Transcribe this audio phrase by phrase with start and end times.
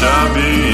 [0.00, 0.73] شبیه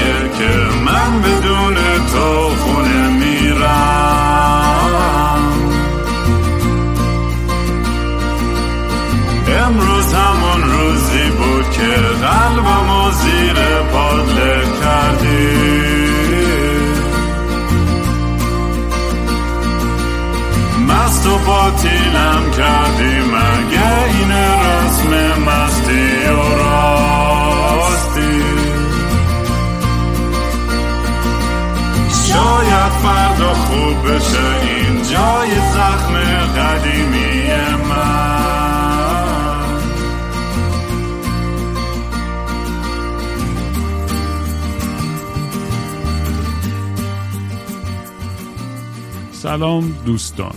[49.51, 50.55] سلام دوستان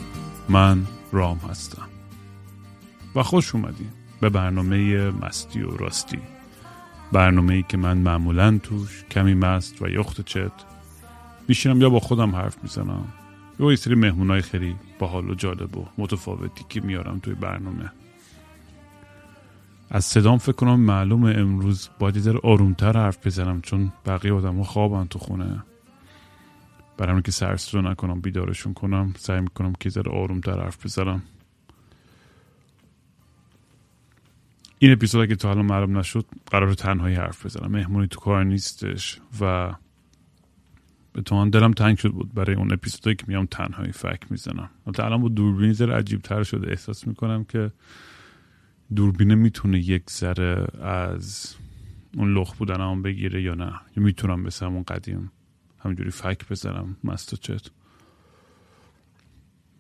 [0.48, 1.89] من رام هستم.
[3.14, 6.19] و خوش اومدیم به برنامه مستی و راستی.
[7.12, 10.53] برنامه ای که من معمولا توش کمی مست و یخت چت
[11.48, 13.05] میشینم یا با خودم حرف می‌زنم
[13.61, 17.91] یا یه سری مهمونای خیلی باحال و جالب و متفاوتی که میارم توی برنامه.
[19.91, 25.05] از صدام فکر کنم معلومه امروز باید ذره آرومتر حرف بزنم چون بقیه آدم خوابن
[25.05, 25.62] تو خونه.
[26.97, 31.23] برای که سرس رو نکنم بیدارشون کنم سعی می‌کنم که ذره آرومتر حرف بزنم.
[34.78, 37.70] این اپیزود اگه تا الان معلوم نشد قرار تنهایی حرف بزنم.
[37.70, 39.75] مهمونی تو کار نیستش و
[41.12, 44.70] به تو دلم تنگ شد بود برای اون اپیزودایی که میام تنهایی فک می‌زنم.
[44.86, 46.70] البته الان با دوربین ذره عجیب تر شده.
[46.70, 47.73] احساس می‌کنم که
[48.95, 51.55] دوربینه می‌تونه یک ذره از
[52.17, 53.73] اون لخ بودن هم بگیره یا نه.
[53.97, 55.33] یا می‌تونم مثل همون قدیم
[55.84, 56.96] همینجوری فک بزنم.
[57.04, 57.70] مست و چت.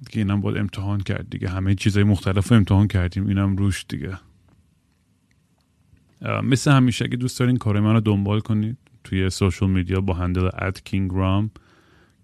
[0.06, 1.48] دیگه اینم باید امتحان کرد دیگه.
[1.48, 3.26] همه چیزای مختلف رو امتحان کردیم.
[3.26, 4.18] اینم روش دیگه.
[6.42, 10.48] مثل همیشه اگه دوست دارین کار من رو دنبال کنید توی سوشل میدیا با هندل
[10.48, 11.50] at kingram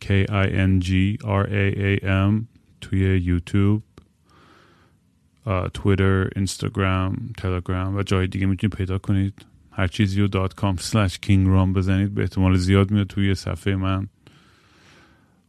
[0.04, 0.88] k i n g
[1.24, 2.44] r a a m
[2.80, 3.82] توی یوتیوب
[5.74, 9.44] تویتر اینستاگرام تلگرام و جای دیگه می‌تونید پیدا کنید.
[9.80, 14.08] هر چیزی رو dot com slash kingram بزنید به احتمال زیاد میاد توی صفحه من.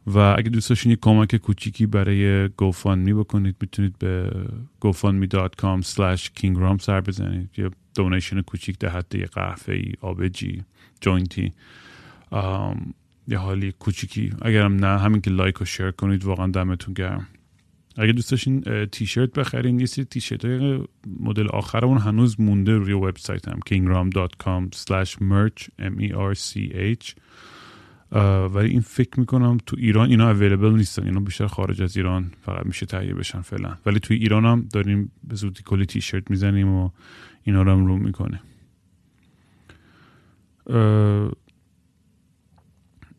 [0.06, 2.48] و اگه دوست داشتین یک کمک کوچیکی برای
[2.86, 4.30] من بکنید می‌تونید به
[4.84, 7.50] gofundme.com slash kingram سر بزنید.
[7.56, 10.62] یه donation کوچیک در حد یه قهوه ای آبجویی
[11.00, 11.52] joint ی.
[13.28, 14.32] یه حالی کوچیکی.
[14.42, 17.26] اگرم نه همین که like و share کنید واقعا دمتون گرم.
[17.96, 20.80] اگه دوست داشتین تیشرت بخرین یه سری تیشرت های
[21.20, 27.14] مدل آخرمون هنوز مونده روی وبسایت هم kingram.com slash merch m e r c h.
[28.54, 32.66] ولی این فکر می‌کنم تو ایران اینا اویلیبل نیستن اینا بیشتر خارج از ایران فقط
[32.66, 33.76] میشه تهیه بشن فعلا.
[33.86, 36.90] ولی توی ایران هم داریم به زودی کلی تیشرت می‌زنیم و
[37.42, 38.40] اینا رو هم رو می‌کنه.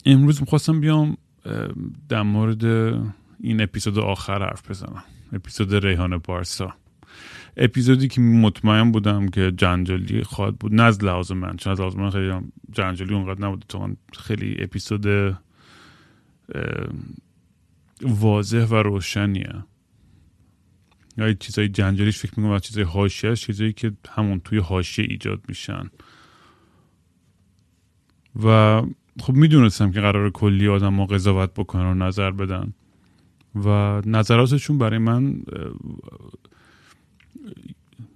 [0.06, 1.18] امروز می‌خواستم بیام
[2.10, 2.64] در مورد
[3.44, 5.04] این اپیزود آخر حرف بزنم.
[5.34, 6.74] اپیزود ریحان بارسا.
[7.58, 10.74] اپیزودی که مطمئن بودم که جنجالی خواهد بود.
[10.74, 12.32] نه از لحاظ من چون از لحاظ من خیلی
[12.72, 13.66] جنجالی اونقدر نبود.
[13.68, 15.38] تو خیلی اپیزود
[18.02, 19.64] واضح و روشنیه.
[21.18, 25.90] یا چیزای جنجالیش فکر می‌کنم از چیزای حاشیه چیزایی که همون توی حاشیه ایجاد میشن.
[28.44, 28.82] و
[29.20, 32.74] خب می‌دونستم که قرار کلی آدم ما قضاوت بکنن و نظر بدن.
[33.56, 35.44] و نظراتشون برای من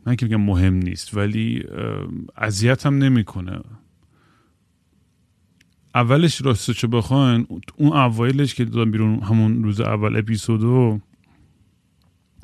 [0.05, 1.63] من که میگم مهم نیست ولی
[2.37, 3.61] اذیتم نمی‌کنه.
[5.95, 10.99] اولش راستشو بخواین اون اوایلش که دادم بیرون همون روز اول اپیزودو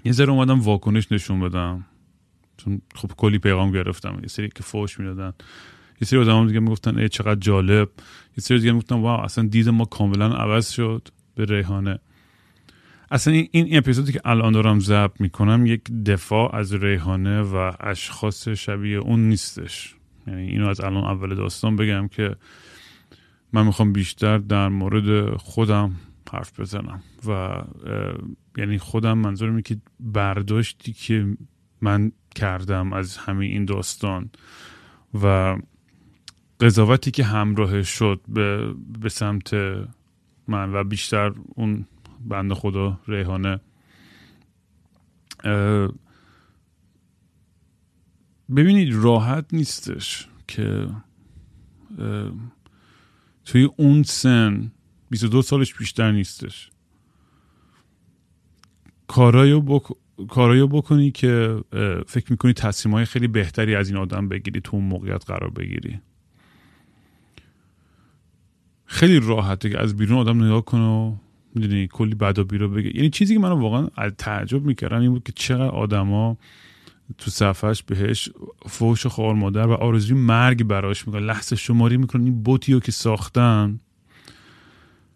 [0.05, 1.85] یه ذره اومدم واکنش نشون بدم.
[2.57, 5.33] چون خب کلی پیغام گرفتم یه سری که فوش می‌دادن.
[6.01, 7.89] یه سری آدم دیگه می‌گفتن ای چقدر جالب.
[8.37, 11.99] یه سری دیگه می‌گفتن واو اصلا دید ما کاملا عوض شد به ریحانه.
[13.13, 18.97] اصلا این اپیزودی که الان دارم ضبط می‌کنم یک دفاع از ریحانه و اشخاص شبیه
[18.97, 19.95] اون نیستش.
[20.27, 22.35] یعنی اینو از الان اول داستان بگم که
[23.53, 25.95] من می‌خوام بیشتر در مورد خودم
[26.31, 27.61] حرف بزنم و
[28.57, 31.37] یعنی خودم منظورم که برداشتی که
[31.81, 34.29] من کردم از همه این داستان
[35.23, 35.57] و
[36.59, 39.53] قضاوتی که همراه شد به, به سمت
[40.47, 41.85] من و بیشتر اون
[42.27, 43.59] بند خدا ریحانه.
[48.55, 50.87] ببینید راحت نیستش که
[53.45, 54.71] توی اون سن
[55.09, 56.69] 22 سالش بیشتر نیستش.
[59.07, 59.83] کارایو, بک...
[60.29, 61.63] کارایو بکنی که
[62.07, 65.99] فکر می‌کنی تصمیم های خیلی بهتری از این آدم بگیری تو اون موقعیت قرار بگیری.
[68.85, 71.15] خیلی راحته که از بیرون آدم نگاه کنه و
[71.55, 72.95] می‌دونی کلی بد و بیراه بگه.
[72.95, 76.37] یعنی چیزی که منو واقعا تعجب می‌کردم این بود که چقدر آدما
[77.17, 78.29] تو صفحش بهش
[78.65, 81.25] فوش خوار مادر و آرزوی مرگ براش می‌کنن.
[81.25, 82.23] لحظه شماری می‌کنن.
[82.23, 83.79] این بتیو که ساختن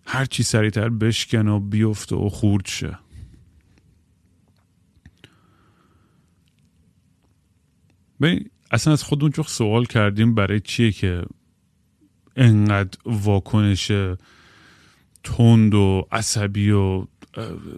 [0.06, 2.98] هر چی سریعتر بشکن و بیفته و خورد شه.
[8.72, 11.24] اصلا از خودمون چون سوال کردیم برای چیه که
[12.36, 13.92] انقدر واکنش
[15.28, 17.06] تند و عصبی و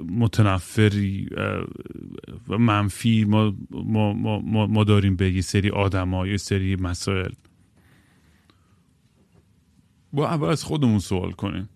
[0.09, 1.29] متنفری
[2.47, 7.31] و منفی ما, ما, ما, ما داریم به یه سری آدم یه سری مسائل.
[10.13, 11.69] با اول از خودمون سوال کنیم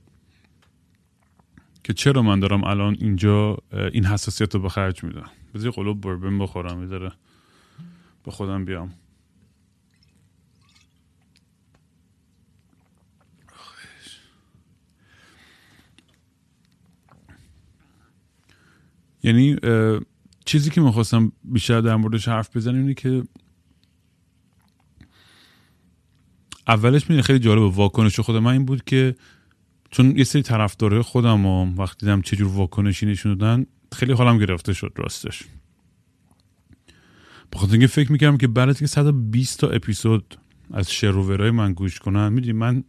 [1.84, 3.58] که چرا من دارم الان اینجا
[3.94, 7.12] این حساسیت رو به خرج میدم؟ بذاری قلوب بربن بخورم میداره
[8.26, 8.92] به خودم بیام.
[19.24, 19.56] یعنی
[20.46, 23.24] چیزی که می‌خواستم بیشتر در موردش حرف بزنم اینه که
[26.68, 29.16] اولش میده خیلی جالب واکنش خود من این بود که
[29.92, 34.38] چون یه سری طرفدارای خودم و وقتی دیدم چه جور واکنشی نشون دادن خیلی حالم
[34.38, 35.44] گرفته شد راستش.
[37.54, 40.38] بخاطر اینکه فکر می‌کردم که بعد که 120 تا اپیزود
[40.74, 42.84] از شروورای من گوش کنم می‌دونی من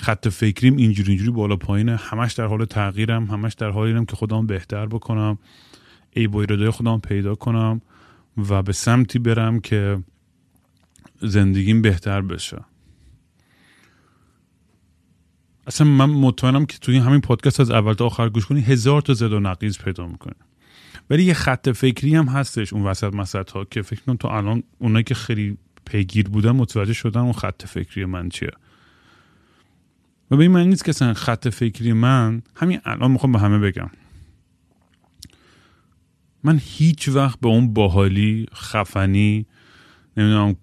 [0.00, 1.96] خط فکریم اینجوری اینجوری بالا پایینه.
[1.96, 5.38] همش در حال تغییرم همش در حالیم که خودم بهتر بکنم.
[6.10, 7.80] ای با ایرادای خودم پیدا کنم
[8.48, 9.98] و به سمتی برم که
[11.20, 12.64] زندگیم بهتر بشه.
[15.66, 19.14] اصلا من مطمئنم که توی همین پادکست از اول تا آخر گوش کنی هزار تا
[19.14, 20.34] زد و نقیز پیدا می‌کنی
[21.10, 24.62] ولی یه خط فکری هم هستش اون وسط مسط ها که فکر کنم تو الان
[24.78, 28.50] اونایی که خیلی پیگیر بودن متوجه شدن اون خط فکری من چیه.
[30.30, 33.58] و به این معنی نیست که اصلا خط فکری من همین الان می‌خوام به همه
[33.58, 33.90] بگم.
[36.44, 39.46] من هیچ وقت به اون باحالی خفنی
[40.16, 40.56] نمی‌دونم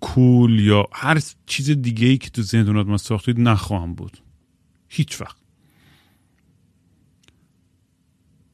[0.00, 4.18] کول یا هر چیز دیگه ای که تو ذهنتون من ساختید نخواهم بود.
[4.88, 5.36] هیچ وقت.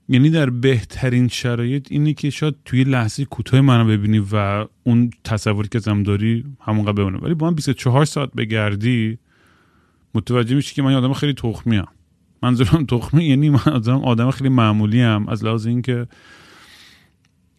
[0.09, 5.69] یعنی در بهترین شرایط اینه که شاید توی لحظه کوتاه منو ببینی و اون تصوری
[5.69, 7.19] که زم داری همونقدر بمونه.
[7.19, 9.19] ولی با من 24 ساعت بگردی
[10.15, 11.89] متوجه میشی که من آدم خیلی تخمی هم
[12.43, 16.09] منظورم تخمی یعنی من آدم, آدم خیلی معمولی هم از لحاظ اینکه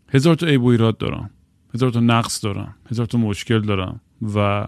[0.10, 1.30] هزار تا عیب ایراد دارم.
[1.74, 2.76] هزار تا نقص دارم.
[2.92, 4.02] هزار تا مشکل دارم.
[4.36, 4.68] و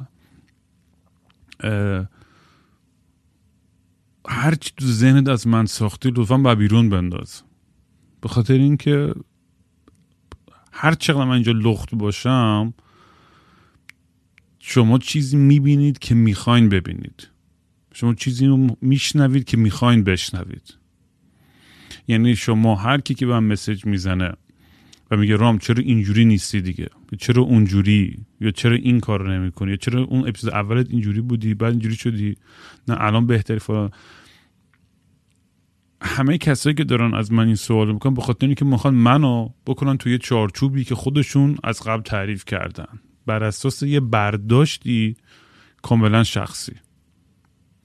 [4.28, 7.44] هر چی تو ذهنت از من ساختی لطفا با بیرون بنداز.
[8.22, 9.14] به خاطر اینکه
[10.72, 12.74] هر چقدر من اینجا لخت باشم
[14.60, 17.28] شما چیزی می‌بینید که می‌خواین ببینید.
[17.96, 20.74] شما چیزی رو میشنوید که می‌خواین بشنوید.
[22.08, 24.34] یعنی شما هر کی که به مسج می‌زنه
[25.12, 26.88] و میگه رام چرا اینجوری نیستی دیگه؟
[27.20, 31.72] چرا اونجوری؟ یا چرا این کار نمی یا چرا اون اپیزود اولت اینجوری بودی بعد
[31.72, 32.36] اینجوری شدی؟
[32.88, 33.92] نه الان بهتری فلان.
[36.02, 39.98] همه کسایی که دارن از من این سوال می‌کنن به خاطر اینکه می‌خوان منو بکنن
[39.98, 43.00] توی چارچوبی که خودشون از قبل تعریف کردن.
[43.26, 45.16] بر اساس یه برداشتی
[45.82, 46.74] کاملا شخصی.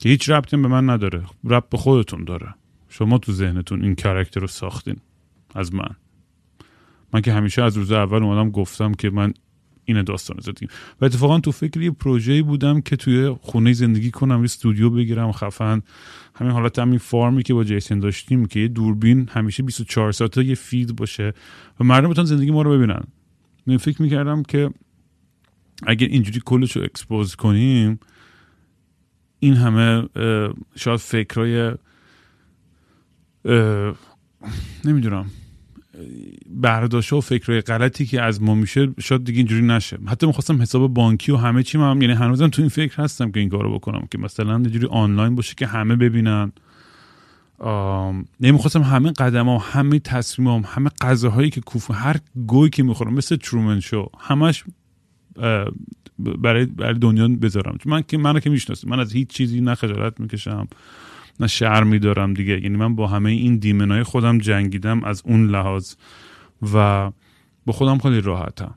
[0.01, 1.23] که هیچ ربطی به من نداره.
[1.45, 2.55] ربط به خودتون داره.
[2.89, 4.97] شما تو ذهنتون این character رو ساختین.
[5.55, 5.97] از من.
[7.13, 9.33] من که همیشه از روز اول اومدم گفتم که من
[9.85, 10.69] این داستان زدیم.
[11.01, 15.33] و اتفاقا تو فکر یه پروژه‌ای بودم که توی خونه زندگی کنم یه استودیو بگیرم
[15.33, 15.83] خفن.
[16.35, 20.55] همین حالت همین فارمی که با جیسن داشتیم که یه دوربین همیشه 24 ساعته یه
[20.55, 21.33] feed باشه
[21.81, 23.03] و مردم بتونن زندگی ما رو ببینن.
[23.67, 24.71] من فکر می‌کردم که
[25.87, 28.01] اگر اینجوری کلش رو اکسپوز کنیم
[29.41, 30.09] این همه
[30.77, 31.73] شاید فکرای
[34.85, 35.27] نمی‌دونم
[36.51, 39.99] برداشت و فکرهای غلطی که از ما میشه شاید دیگه اینجوری نشه.
[40.07, 43.41] حتی می‌خواستم حساب بانکی و همه چی هم یعنی هنوزم تو این فکر هستم که
[43.41, 46.53] این کارو بکنم که مثلا اینجوری آنلاین باشه که همه ببینن.
[48.41, 52.17] نمی‌خواستم همه قدم ها همه تصمیم هم همه غذاهایی که کوفو هر
[52.47, 54.65] گوی که می‌خورم مثل ترومن شو همش
[56.19, 57.77] برای برای دنیا بذارم.
[57.79, 60.69] چون من که منو که می‌شناسم من از هیچ چیزی نه خجالت می‌کشم
[61.41, 62.63] نه شرمی دارم دیگه.
[62.63, 65.95] یعنی من با همه این دیمنای خودم جنگیدم از اون لحاظ
[66.75, 67.11] و
[67.67, 68.75] با خودم خیلی راحتم.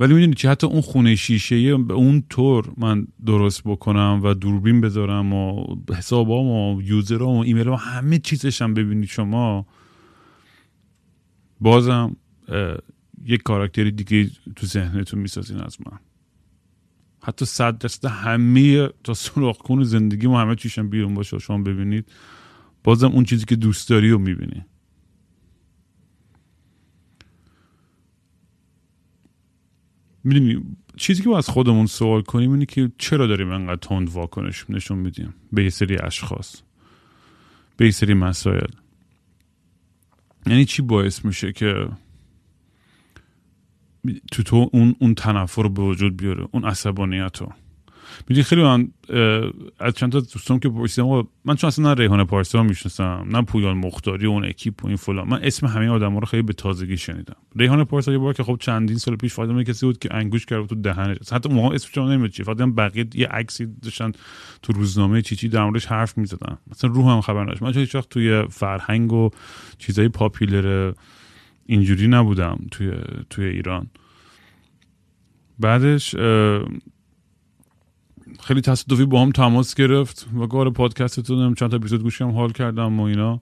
[0.00, 4.80] ولی می‌دونی چی؟ حتی اون خونه شیشه به اون طور من درست بکنم و دوربین
[4.80, 9.66] بذارم و حسابام و یوزرام و ایمیل و همه چیزشم ببینید شما.
[11.60, 12.16] بازم
[13.24, 15.98] یک کاراکتری دیگه تو ذهنتون می‌سازین از من.
[17.22, 22.12] حتی صد درصد همه تا سراخ کن زندگی ما همه چیشم بیرون باشه شما ببینید.
[22.84, 24.64] بازم اون چیزی که دوست داری رو می‌بینی.
[30.24, 30.62] می‌دونی
[30.96, 34.98] چیزی که با از خودمون سوال کنیم اینه که چرا داریم انقدر تند واکنش نشون
[34.98, 36.62] میدیم؟ به یه سری اشخاص.
[37.76, 38.70] به یه سری مسائل.
[40.46, 41.88] یعنی چی باعث میشه که
[44.32, 47.52] تو تو اون اون تنفر رو به وجود بیاره اون عصبانیت رو
[48.28, 48.88] می‌دونی خیلی من
[49.80, 53.76] از چند تا دوستان که پرسیدم من چون اصلا نه ریحان پارسا می‌شناسم نه پویان
[53.76, 56.96] مختاری اون اکیپ و این فلان من اسم همه آدم ها رو خیلی به تازگی
[56.96, 57.36] شنیدم.
[57.56, 60.66] ریحان پارسا یه بار که خب چندین سال پیش فاطمه کسی بود که انگوش کرد
[60.66, 64.12] تو دهنش حتی موقع اسمش رو نمی‌دونم چی فاطمه بقیه یه عکسی داشتن
[64.62, 66.58] تو روزنامه چی چی در موردش حرف می‌زدن.
[66.70, 67.62] مثلا روح هم خبر نداشت.
[67.62, 69.30] من هیچ وقت توی فرهنگ و
[69.78, 70.92] چیزای پاپیلر
[71.70, 72.92] اینجوری نبودم توی
[73.30, 73.86] توی ایران.
[75.58, 76.14] بعدش
[78.40, 83.00] خیلی تصادفی با هم تماس گرفت و گار پادکستتون چند تا اپیزود گوشیم حال کردم
[83.00, 83.40] و اینا.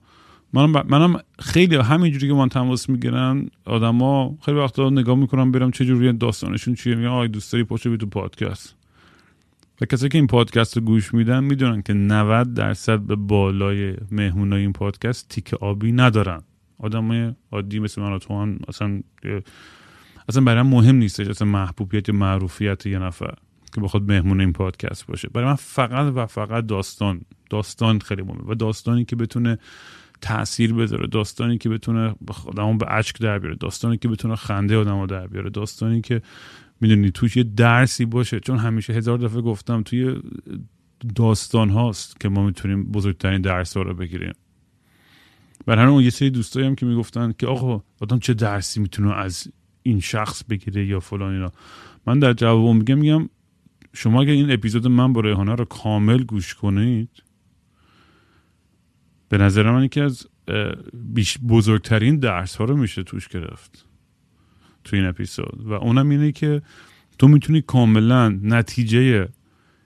[0.53, 5.85] منم, منم خیلی همینجوری که من تماس می‌گیرن آدما خیلی وقتا نگاه می‌کنم برم چه
[5.85, 8.75] جوری داستانشون چیه میگن آی دوست داری پاشو تو پادکست.
[9.81, 14.61] و کسی که این پادکست رو گوش میدن می‌دونن که 90 درصد به بالای مهمونای
[14.61, 16.43] این پادکست تیک آبی ندارن.
[16.79, 19.01] آدمای عادی مثل من و تو هم اصلا
[20.29, 23.33] اصلا برای مهم نیستش اصلا محبوبیت یا معروفیت یه نفر
[23.75, 25.29] که بخواد مهمون این پادکست باشه.
[25.29, 29.57] برای من فقط و فقط داستان داستان خیلی مهمه و داستانی که بتونه
[30.21, 32.15] تاثیر بذاره داستانی که بتونه
[32.45, 36.21] آدمو به اشک در بیاره داستانی که بتونه خنده آدمو در بیاره داستانی که
[36.81, 38.39] می‌دونی توش یه درسی باشه.
[38.39, 40.21] چون همیشه هزار دفعه گفتم توی
[41.15, 44.33] داستان هاست که ما می‌تونیم بزرگترین درس ها رو بگیریم.
[45.67, 49.13] بر همین اون یه سری دوستایی هم که می‌گفتن که آقا آدم چه درسی می‌تونه
[49.13, 49.47] از
[49.83, 51.51] این شخص بگیره یا فلان اینا.
[52.05, 53.29] من در جواب میگم میگم
[53.93, 57.09] شما اگر این اپیزود من با ریحانه رو کامل گوش کنید
[59.29, 60.27] به نظر من یکی از
[61.47, 63.85] بزرگترین درس ها رو میشه توش گرفت
[64.83, 65.63] تو این اپیزود.
[65.65, 66.61] و اونم اینه که
[67.19, 69.29] تو می‌تونی کاملا نتیجه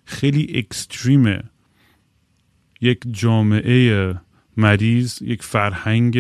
[0.05, 1.49] خیلی اکستریم
[2.81, 4.13] یک جامعه
[4.61, 6.17] مریض یک فرهنگ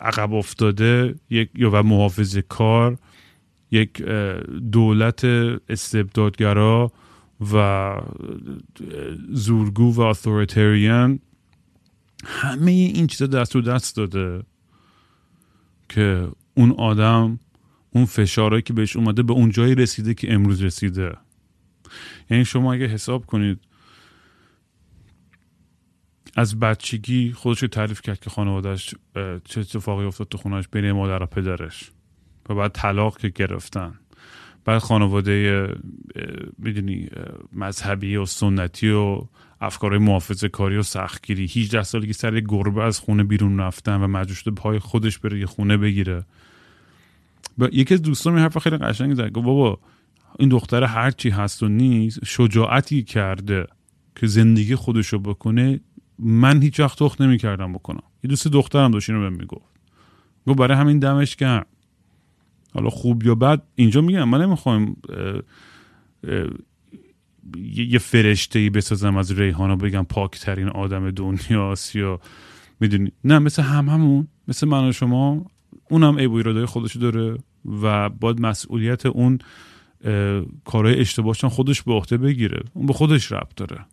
[0.00, 2.98] عقب افتاده یک و محافظ کار
[3.70, 4.02] یک
[4.72, 5.24] دولت
[5.68, 6.92] استبدادگرا
[7.52, 7.92] و
[9.32, 11.18] زورگو و اتوریتریان
[12.24, 14.42] همه این چیزا دست و دست داده
[15.88, 17.38] که اون آدم
[17.90, 21.16] اون فشارهایی که بهش اومده به اون جایی رسیده که امروز رسیده.
[22.30, 23.60] یعنی شما اگه حساب کنید
[26.36, 28.94] از بچگی خودش تعریف کرد که خانوادهش
[29.44, 31.90] چه اتفاقی افتاد تو خونهش بین مادر و پدرش
[32.48, 33.94] و بعد طلاق که گرفتن.
[34.64, 35.68] بعد خانواده
[36.58, 37.08] می‌دونی
[37.52, 39.22] مذهبی و سنتی و
[39.60, 41.44] افکار محافظه کاری و سختگیری.
[41.44, 45.46] 18 سالی که سر گربه از خونه بیرون رفتن و مجبور پای خودش بره یه
[45.46, 46.24] خونه بگیره.
[47.58, 49.32] با یکی از دوستان حرف خیلی قشنگ زد.
[49.32, 49.78] بابا
[50.38, 53.66] این دختر هرچی هست و نیست شجاعتی کرده
[54.16, 55.80] که زندگی خودشو بکنه
[56.18, 58.02] من هیچ وقت تخت نمی کردم بکنم.
[58.24, 59.72] یه دوست دخترم داشت اینو بهم می‌گفت.
[60.46, 61.66] گفت برای همین دمش گرم.
[62.74, 64.96] حالا خوب یا بد اینجا میگم من نمی‌خوام
[67.66, 72.20] یه فرشته ای بسازم از ریحانا بگم پاکترین آدم دنیاست یا
[72.80, 75.46] می‌دونی؟ نه مثل هم همون مثل من و شما
[75.90, 77.38] اونم عیب و ایرادای خودش داره
[77.82, 79.38] و باید مسئولیت اون
[80.64, 82.62] کارهای اشتباهشان خودش به عهده بگیره.
[82.74, 83.84] اون به خودش ربط داره.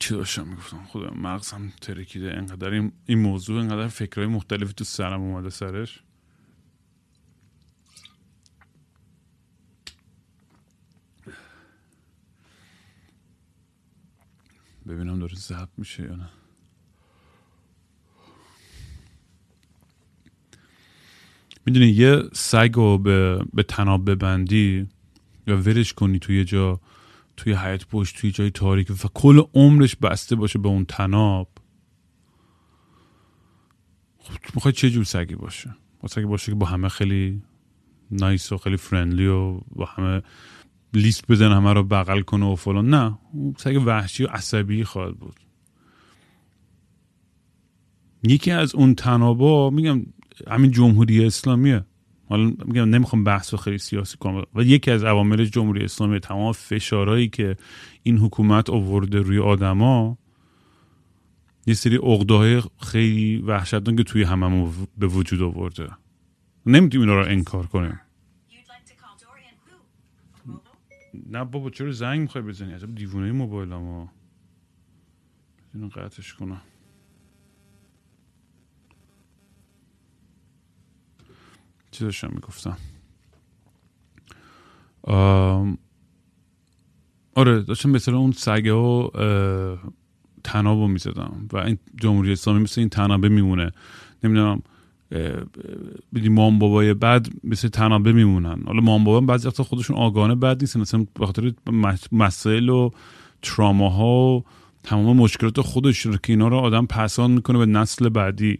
[0.00, 2.70] چی داشتم می‌گفتم؟ خدا مغزم ترکیده انقدر.
[2.70, 6.02] این, این موضوع انقدر فکرهای مختلفی تو سرم اومده سرش.
[14.88, 16.28] ببینم داره ضبط میشه یا نه.
[21.66, 24.88] می‌دونی یه سگ رو به, به تناب ببندی
[25.46, 26.80] یا ورش کنی توی جا
[27.40, 31.48] توی حیات پشت توی جای تاریک و کل عمرش بسته باشه به اون تناب.
[34.18, 37.42] خب می‌خوای چه جور سگی باشه؟ با سگی باشه که با همه خیلی
[38.10, 40.22] نایس و خیلی فرندلی و با همه
[40.94, 42.94] لیست بزن همه رو بغل کنه و فلان.
[42.94, 43.18] نه
[43.58, 45.40] سگ وحشی و عصبی خواهد بود.
[48.22, 50.06] یکی از اون تنابا میگم
[50.48, 51.84] همین جمهوری اسلامیه.
[52.30, 57.28] حالا میگم نمی‌خوام بحث خیلی سیاسی کنم و یکی از عوامل جمهوری اسلامی تمام فشارهایی
[57.28, 57.56] که
[58.02, 60.18] این حکومت آورده روی آدما
[61.66, 65.90] یه سری اقداهای خیلی وحشتناک که توی هممون به وجود آورده.
[66.66, 68.00] نمی‌تونیم اینا رو انکار کنیم.
[71.30, 74.12] نه بابا چرا زنگ می‌خوای بزنی؟ عجب دیوونه موبایل اما
[75.74, 76.60] اینو قطعش کنم.
[81.90, 82.76] چی داشتم می‌گفتم؟
[87.34, 89.12] آره داشتم مثلا اون سگه ها
[90.44, 93.70] تناب می‌زدم و این جمهوری اسلامی مثل این تنابه میمونه.
[94.24, 94.62] نمی‌دونم
[96.14, 98.62] بدی مام بابای بد مثل تنابه میمونن.
[98.66, 101.52] حالا مام بابا بعضی وقتا خودشون آگانه بد نیستن مثلا به خاطر
[102.12, 102.90] مسائل و
[103.42, 104.06] تراما
[104.36, 104.44] و
[104.82, 108.58] تمام مشکلات خودش رو که اینا رو آدم پسان می‌کنه به نسل بعدی.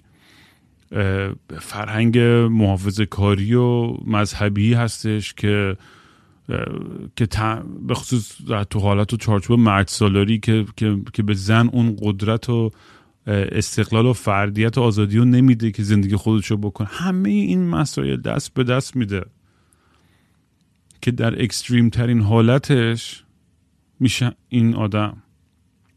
[1.59, 2.19] فرهنگ
[2.51, 5.77] محافظه کاری و مذهبی هستش که
[7.17, 7.29] که
[7.87, 8.33] به خصوص
[8.71, 12.71] تو حالت و چارچوب مرد سالاری که, که, که به زن اون قدرت و
[13.27, 16.89] استقلال و فردیت و آزادی رو نمیده که زندگی خودشو بکنه.
[16.89, 19.25] همه این مسائل دست به دست میده.
[21.03, 23.25] که در اکستریم ترین حالتش
[24.01, 25.23] میشه این آدم.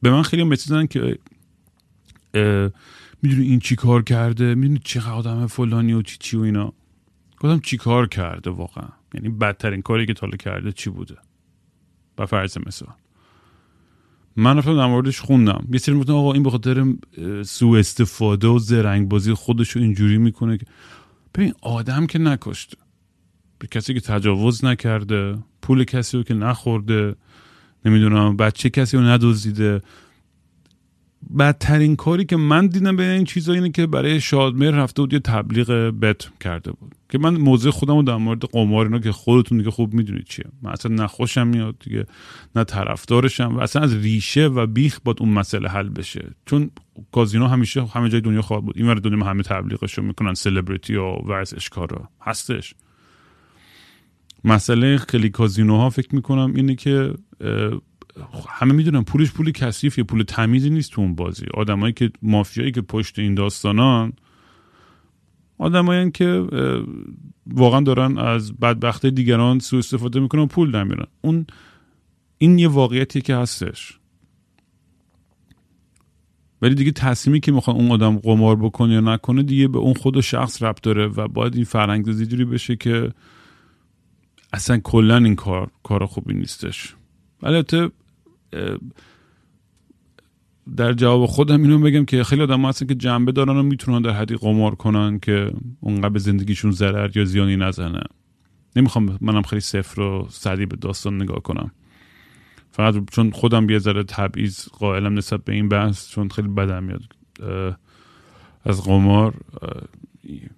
[0.01, 1.17] به من خیلی مثل که
[3.23, 6.73] می‌دونی این چی کار کرده؟ می‌دونی چقدر آدم فلانی و چی چی و اینا؟
[7.39, 11.15] گفتم چی کار کرده واقعا؟ یعنی بدترین کاری که تاله کرده چی بوده؟
[12.17, 12.93] با فرض مثال.
[14.35, 15.67] من رفتم در موردش خوندم.
[15.71, 16.93] یه سری آقا این بخاطر
[17.43, 20.65] سوء استفاده و زرنگ بازی خودش رو اینجوری می‌کنه که
[21.35, 22.77] ببین آدم که نکشته
[23.59, 27.15] به کسی که تجاوز نکرده پول کسی رو که نخورده
[27.85, 29.81] نمی‌دونم بچه کسی رو ندوزیده
[31.39, 35.19] بدترین کاری که من دیدم به این چیزا اینه که برای شادمر رفته بود یه
[35.19, 36.95] تبلیغ بت کرده بود.
[37.09, 40.45] که من موضع خودم رو در مورد قمار اینا که خودتون دیگه خوب می‌دونید چیه.
[40.61, 42.05] من اصلا نخوشم میاد دیگه
[42.55, 46.31] نه طرفدارشم و اصلا از ریشه و بیخ باید اون مسئله حل بشه.
[46.45, 46.71] چون
[47.11, 48.77] کازینو همیشه همه جای دنیا خواهد بود.
[48.77, 52.75] این ور دنیا همه تبلیغش رو می‌کنن سلبریتی و ورزشکارا هستش.
[54.43, 57.13] مسئله خیلی کازینوها فکر می‌کنم اینه که
[58.49, 61.45] همه می‌دونن پولش پول کثیف یه پول تمیزی نیست تو اون بازی.
[61.53, 64.13] آدمایی که مافیایی که پشت این داستانان
[65.57, 66.47] آدمایی که
[67.47, 71.05] واقعا دارن از بدبختی دیگران سوء استفاده می‌کنن و پول نمیرن.
[71.21, 71.45] اون
[72.37, 73.99] این یه واقعیتی که هستش.
[76.61, 80.17] ولی دیگه تصمیمی که می‌خوان اون آدم قمار بکنه یا نکنه دیگه به اون خود
[80.17, 83.11] و شخص ربط داره و باید این فرهنگ جوری بشه که
[84.53, 86.95] اصلا کلا این کار کار خوبی نیستش.
[87.43, 87.91] البته
[90.77, 94.09] در جواب خودم اینو بگم که خیلی آدم هستن که جنبه دارن و می‌تونن در
[94.09, 98.03] حدی قمار کنن که اونقدر به زندگیشون ضرر یا زیانی نزنه.
[98.75, 101.71] نمی‌خوام منم خیلی صفر و سریع به داستان نگاه کنم.
[102.71, 107.03] فقط چون خودم یه ذره تبعیض قائلم نسبت به این بحث چون خیلی بدم میاد.
[108.65, 109.33] از قمار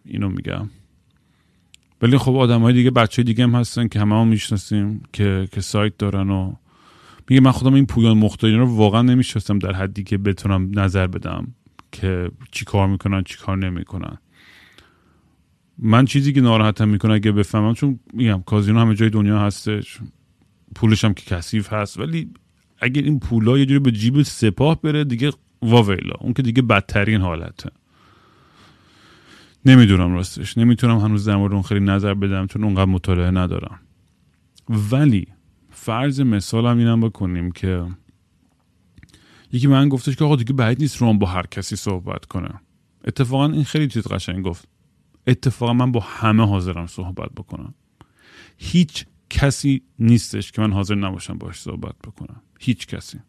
[0.06, 0.70] اینو میگم.
[2.02, 5.62] ولی خب آدم های دیگه بچه دیگه هم هستن که همه هم می‌شناسیم که, که
[5.62, 6.54] سایت دارن و
[7.30, 11.48] میگه من خودم این پویان مختارین رو واقعا نمی‌شناسم در حدی که بتونم نظر بدم
[11.92, 14.18] که چی کار می‌کنن چی کار نمی‌کنن.
[15.78, 20.00] من چیزی که ناراحتم می‌کنه اگه بفهمم چون میگم کازینو همه جای دنیا هستش
[20.76, 22.30] پولش هم که کثیف هست ولی
[22.80, 27.22] اگر این پولا یه جوری به جیب سپاه بره دیگه واویلا اون که دیگه بدترین
[27.22, 27.70] حالته.
[29.66, 30.58] نمی‌دونم راستش.
[30.58, 33.80] نمی‌تونم هنوز در مورد اون خیلی نظر بدم چون اونقدر مطالعه ندارم.
[34.92, 35.28] ولی
[35.86, 37.86] فرض مثالم اینم بکنیم که
[39.52, 42.50] یکی من گفتش که آقا دیگه بعید نیست روم با هر کسی صحبت کنه.
[43.08, 44.68] اتفاقا این خیلی چیز قشنگ گفت.
[45.28, 47.74] اتفاقا من با همه حاضرم صحبت بکنم.
[48.58, 52.42] هیچ کسی نیستش که من حاضر نباشم باش صحبت بکنم.
[52.60, 53.20] هیچ کسی.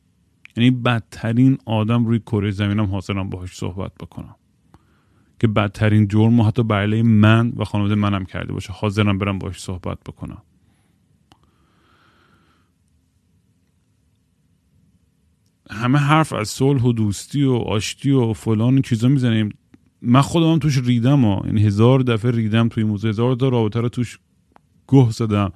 [0.56, 4.36] یعنی بدترین آدم روی کره زمینم حاضرم باهاش صحبت بکنم.
[5.40, 8.72] که بدترین جرم و حتی برای من و خانواده منم کرده باشه.
[8.72, 10.42] حاضرم برم باش صحبت بکنم.
[15.70, 19.58] همه حرف از صلح و دوستی و آشتی و فلان چیزا می‌زنیم.
[20.02, 21.42] من خودم توش ریدم ها.
[21.46, 24.18] یعنی هزار دفعه ریدم توی موزه هزار تا رابطه رو توش
[24.88, 25.52] گه زدم.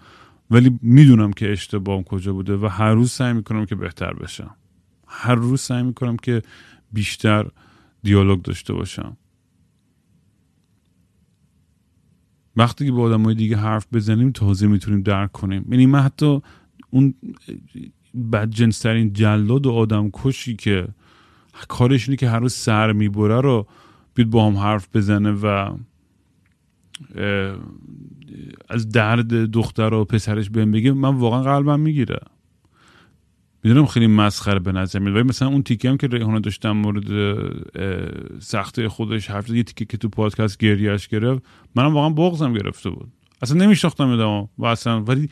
[0.51, 4.57] ولی می‌دونم که اشتباهم کجا بوده و هر روز سعی می‌کنم که بهتر بشم.
[5.07, 6.43] هر روز سعی می‌کنم که
[6.93, 7.47] بیشتر
[8.03, 9.17] دیالوگ داشته باشم.
[12.57, 15.65] وقتی که با آدم دیگه حرف بزنیم تازه می‌تونیم درک کنیم.
[15.71, 16.41] یعنی من حتی
[16.91, 17.15] اون
[18.33, 20.89] بدجنسترین جلاد و آدم کشی که
[21.69, 23.67] کارش اینه که هر روز سر می‌بره رو
[24.15, 25.77] بیاد با هم حرف بزنه و
[28.69, 32.21] از درد دختر و پسرش بهم بگه من واقعا قلبم می‌گیره.
[33.65, 35.15] می‌دونم خیلی مسخره به نظر میاد.
[35.15, 37.09] ولی مثلا اون تیکه هم که ریحانه داشتم مورد
[38.39, 41.43] سخته خودش حرف یه تیکه که تو پادکست گریهش گرفت
[41.75, 43.13] منم واقعا بغضم گرفته بود.
[43.43, 45.29] اصلا نمیشناختم یادم و اصلا ولی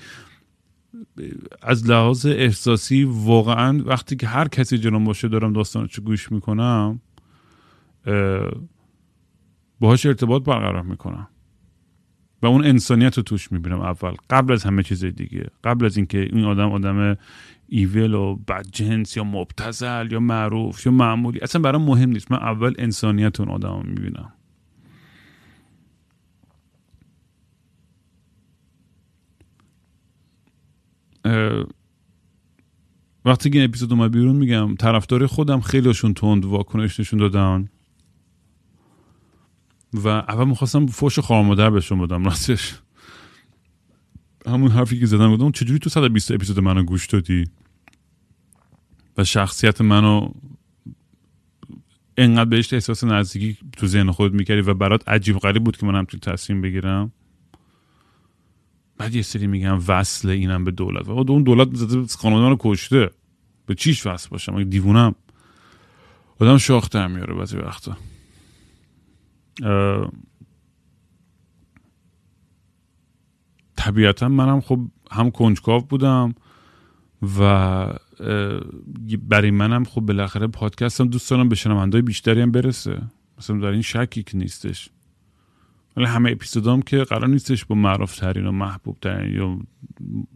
[1.63, 7.01] از لحاظ احساسی واقعا وقتی که هر کسی جلوم باشه دارم داستانش گوش می‌کنم
[9.81, 11.29] باهاش ارتباط برقرار می‌کنم.
[12.43, 15.47] و اون انسانیت رو توش می‌بینم اول قبل از همه چیز دیگه.
[15.65, 17.17] قبل از اینکه این آدم آدم
[17.69, 22.33] ایول و بدجنس یا مبتزل یا معروف یا معمولی اصلا برام مهم نیست.
[22.33, 24.33] من اول انسانیت اون آدم رو می‌بینم.
[33.25, 37.69] وقتی که این اپیزود اومد بیرون میگم طرفدار خودم خیلیشون تند واکنش نشون دادن.
[39.95, 42.75] و اول می‌خواستم فوش خارمادر بهشون بدم راستش.
[44.47, 47.45] همون حرفی که زدم بودم چجوری تو 120 اپیزود منو گوش دادی؟
[49.17, 50.29] و شخصیت منو
[52.17, 55.95] انقدر بهش احساس نزدیکی تو ذهن خود می‌کردی و برات عجیب غریب بود که من
[55.95, 57.13] همچین تصمیم بگیرم؟
[58.99, 61.09] بعد یه سری میگم وصل اینم به دولت.
[61.09, 61.69] و اون دولت
[62.17, 63.11] خانواده رو کشته.
[63.67, 65.15] به چیش وصل باشم اگه دیوونم.
[66.41, 67.97] آدم شاخ در میاره بعضی وقتا.
[73.77, 74.81] طبیعتا منم خب
[75.11, 76.35] هم کنجکاو بودم
[77.39, 77.99] و
[79.23, 83.03] برای منم خب بالاخره پادکستم دوست دارم به شنوندهای بیشتری هم برسه.
[83.39, 84.91] مثلا در این شکی که نیستش.
[85.97, 89.59] همه اپیزودام که قرار نیستش با معروف ترین و محبوب ترین یا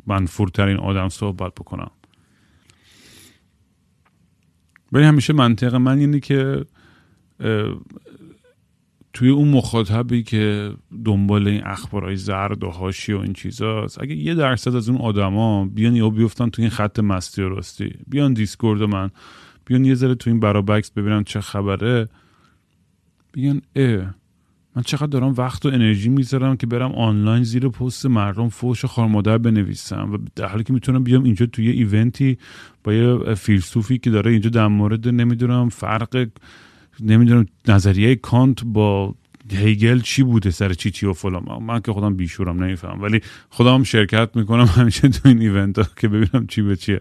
[0.07, 1.91] منفورترین آدم صحبت بکنم.
[4.93, 6.65] ولی همیشه منطق من اینه که
[9.13, 14.35] توی اون مخاطبی که دنبال این اخبارهای زرد و هاشی و این چیزاست اگه یه
[14.35, 18.83] درصد از اون آدما بیان یا بیفتن توی این خط مستی و راستی بیان دیسکورد
[18.83, 19.11] من
[19.65, 22.09] بیان یه ذره تو این برابکس ببینن چه خبره
[23.33, 24.15] بیان اه
[24.77, 29.39] من چقدر دارم وقت و انرژی می‌ذارم که برم آنلاین زیر پست مردم فوش خارمادر
[29.39, 32.39] بنویسم و در حالی که می‌تونم بیام اینجا توی ایونتی
[32.85, 36.29] با یه فیلسوفی که داره اینجا در مورد نمی‌دونم فرق
[37.01, 39.15] نمی‌دونم نظریه کانت با
[39.51, 41.63] هیگل چی بوده سر چی چی و فلان.
[41.63, 46.09] من که خودم بیشورم نمیفهم ولی خودم شرکت می‌کنم همیشه تو این ایونت ها که
[46.09, 47.01] ببینم چی به چیه.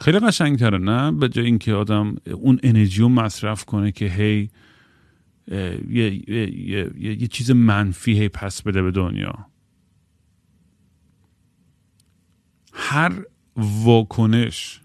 [0.00, 4.48] خیلی قشنگ تره نه؟ به جای اینکه آدم اون انرژی رو مصرف کنه که هی
[5.48, 9.46] یه, یه،, یه،, یه چیز منفی هی پس بده به دنیا.
[12.72, 13.12] هر
[13.56, 14.80] واکنش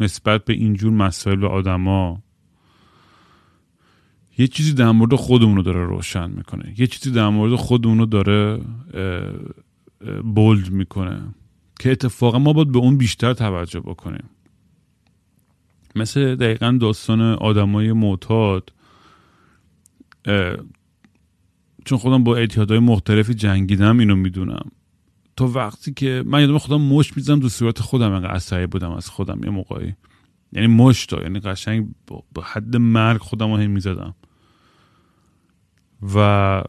[0.00, 2.22] نسبت به اینجور مسائل و آدما
[4.38, 6.74] یه چیزی در مورد خودمون رو داره روشن می‌کنه.
[6.78, 8.60] یه چیزی در مورد خودمون رو داره
[10.34, 11.22] بولد می‌کنه
[11.80, 14.24] که اتفاقا ما باید به اون بیشتر توجه بکنیم.
[15.96, 18.72] مثل دقیقا داستان آدمای معتاد
[21.84, 24.70] چون خودم با اعتیادهای مختلفی جنگیدم اینو می‌دونم.
[25.36, 29.08] تا وقتی که من یادم خودم مش می‌زنم دو صورت خودم انقدر عصبی بودم از
[29.08, 29.94] خودم یه موقعی.
[30.52, 34.14] یعنی مش یعنی قشنگ با حد مرگ خودم رو هم می‌زدم.
[36.14, 36.62] و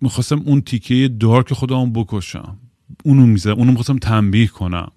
[0.00, 2.58] می‌خواستم اون تیکه دارک خودم بکشم
[3.04, 4.92] اونو می‌زدم اونو می‌خواستم تنبیه کنم.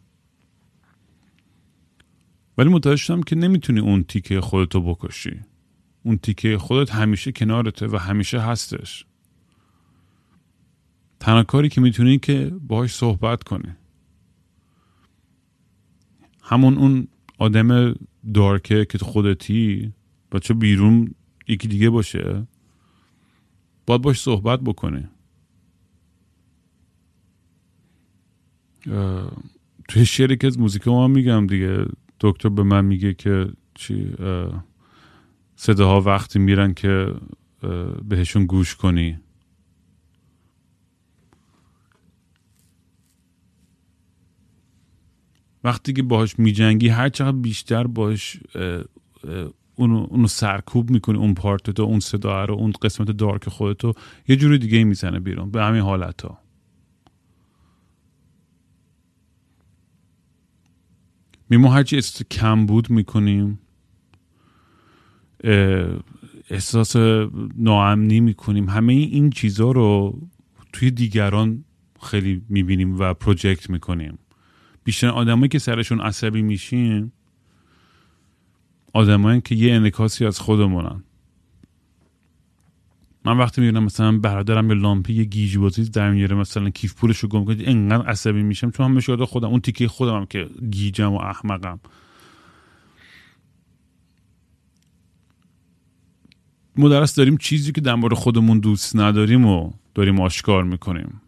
[2.57, 5.39] ولی متوجه شدم که نمی‌تونی اون تیکه خودتو بکشی.
[6.03, 9.05] اون تیکه خودت همیشه کنارته و همیشه هستش.
[11.19, 13.73] تنها کاری که می‌تونی که باهاش صحبت کنی.
[16.41, 17.95] همون اون آدم
[18.33, 19.93] دارکه که خودتی
[20.31, 21.15] بچه بیرون
[21.47, 22.47] یکی دیگه باشه
[23.85, 25.09] باید باش صحبت بکنه
[29.87, 31.85] توی شعری که از موزیک ما میگم دیگه
[32.19, 34.13] دکتر به من میگه که چی
[35.55, 37.13] صداها وقتی میرن که
[38.09, 39.19] بهشون گوش کنی.
[45.63, 48.39] وقتی که باهاش میجنگی هر چقدر بیشتر باش
[49.75, 53.93] اونو, اونو سرکوب می‌کنی اون پارت تو اون صدا رو اون قسمت دارک خودتو
[54.27, 56.37] یه جوری دیگه می‌زنه بیرون به همین حالت ها
[61.49, 63.59] میمو هرچی کم بود می‌کنیم.
[66.49, 66.95] احساس
[67.57, 68.69] ناامنی می‌کنیم.
[68.69, 70.19] همه این چیزها رو
[70.73, 71.63] توی دیگران
[72.01, 74.19] خیلی می‌بینیم و پروژکت می‌کنیم.
[74.83, 77.11] بیشتر آدمایی که سرشون عصبی میشیم
[78.93, 81.03] آدمایی که یه انکاسی از خودمونن.
[83.25, 87.17] من وقتی می‌بینم مثلا برادرم یه لامپی یه گیج بازی در میاره مثلا کیف پولش
[87.17, 90.49] رو گم کنه اینقدر عصبی میشم چون همش یاد خودم اون تیکه خودم هم که
[90.71, 91.79] گیجم و احمقم.
[96.75, 101.21] ما درست داریم چیزی که در مورد خودمون دوست نداریم و داریم آشکار می‌کنیم.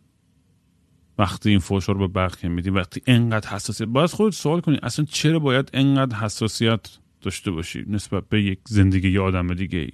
[1.17, 5.05] وقتی این فوشا رو به بقیه میدیم وقتی انقدر حساسیت باید خود سوال کنی اصلا
[5.05, 9.89] چرا باید انقدر حساسیت داشته باشی نسبت به یک زندگی یه آدم دیگه ای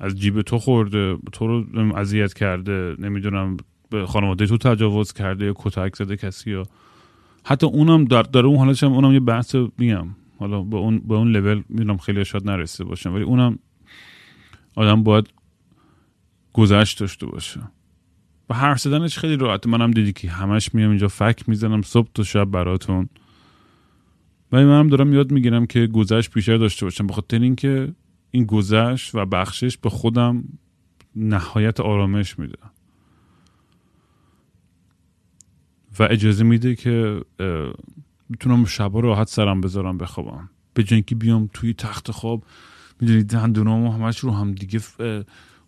[0.00, 3.56] از جیب تو خورده تو رو اذیت کرده نمی‌دونم
[3.90, 6.62] به خانواده تو تجاوز کرده یا کتک زده کسی یا
[7.44, 10.08] حتی اونم در داره اون حالتش هم اونم یه بحث میگم.
[10.38, 13.58] حالا به اون به اون لول می‌دونم خیلی شاید نرسیده باشم ولی اونم
[14.76, 15.28] آدم باید
[16.52, 17.60] گذشت داشته باشه.
[18.50, 22.22] و حرف زدنش خیلی راحت منم دیدی که همش میام اینجا فک می‌زنم صبح تا
[22.22, 23.08] شب براتون.
[24.52, 27.06] ولی منم دارم یاد می‌گیرم که گذشت بیشتر داشته باشم.
[27.06, 27.94] بخاطر اینکه
[28.30, 30.44] این گذشت و بخشش به خودم
[31.16, 32.58] نهایت آرامش میده.
[35.98, 37.24] و اجازه میده که
[38.28, 40.50] می‌تونم شبا راحت سرم بذارم بخوابم.
[40.74, 42.44] به اینکه بیام توی تخت خواب
[43.00, 44.80] می‌دونی دندونامو همش رو هم دیگه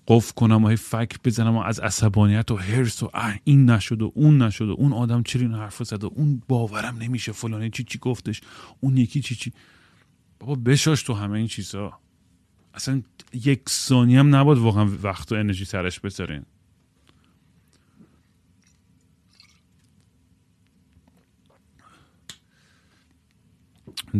[0.07, 3.11] قف کنم و هی فک بزنم و از عصبانیت و هرس و
[3.45, 6.97] این نشد و اون نشد و اون آدم چرا این حرف زد و اون باورم
[6.99, 8.41] نمیشه فلانی چی چی گفتش
[8.81, 9.53] اون یکی چی چی.
[10.41, 12.01] بابا بشاش تو همه این چیزها
[12.75, 16.43] اصلا یک ثانیه هم نباد واقعا وقت و انرژی سرش بذارین.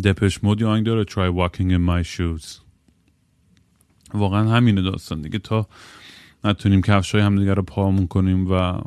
[0.05, 2.68] دپش مود آهنگ داره try walking in my shoes.
[4.15, 5.39] واقعا همینه داستان دیگه.
[5.39, 5.69] تا
[6.45, 8.81] نتونیم کفش های همدیگه رو پامون کنیم و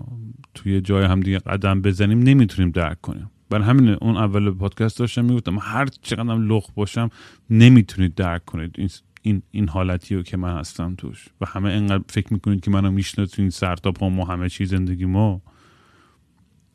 [0.54, 3.32] توی جای همدیگه قدم بزنیم نمی‌تونیم درک کنیم.
[3.50, 7.10] برای همین اون اول پادکست داشتم می‌گفتم هر چقدر لخ باشم
[7.50, 8.76] نمی‌تونید درک کنید.
[8.78, 8.90] این
[9.22, 11.28] این این حالتی رو که من هستم توش.
[11.42, 15.06] و همه انقدر فکر می‌کنید که منو می‌شناسید سر تا پا ما همه چیز زندگی
[15.06, 15.42] ما.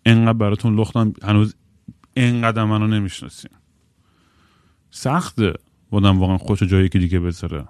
[0.07, 1.55] انقدر براتون لختم هنوز
[2.17, 3.51] انقدر منو نمی‌شناسین.
[4.91, 5.53] سخته.
[5.91, 7.65] بودم واقعا خوش جایی که دیگه بذاره.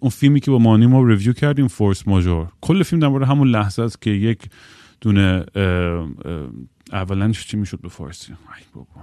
[0.00, 3.48] اون فیلمی که با مانی ما ریویو کردیم فورس ماژور کل فیلم در مورد همون
[3.48, 4.42] لحظه است که یک
[5.00, 5.46] دونه
[6.92, 9.00] اولنش چی می‌شد به فارسی؟ ای بابا.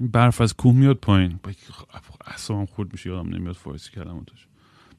[0.00, 1.40] برف از کوه میاد پایین.
[2.26, 4.46] اصلا خورد میشه یادم نمیاد فارسی کلماتش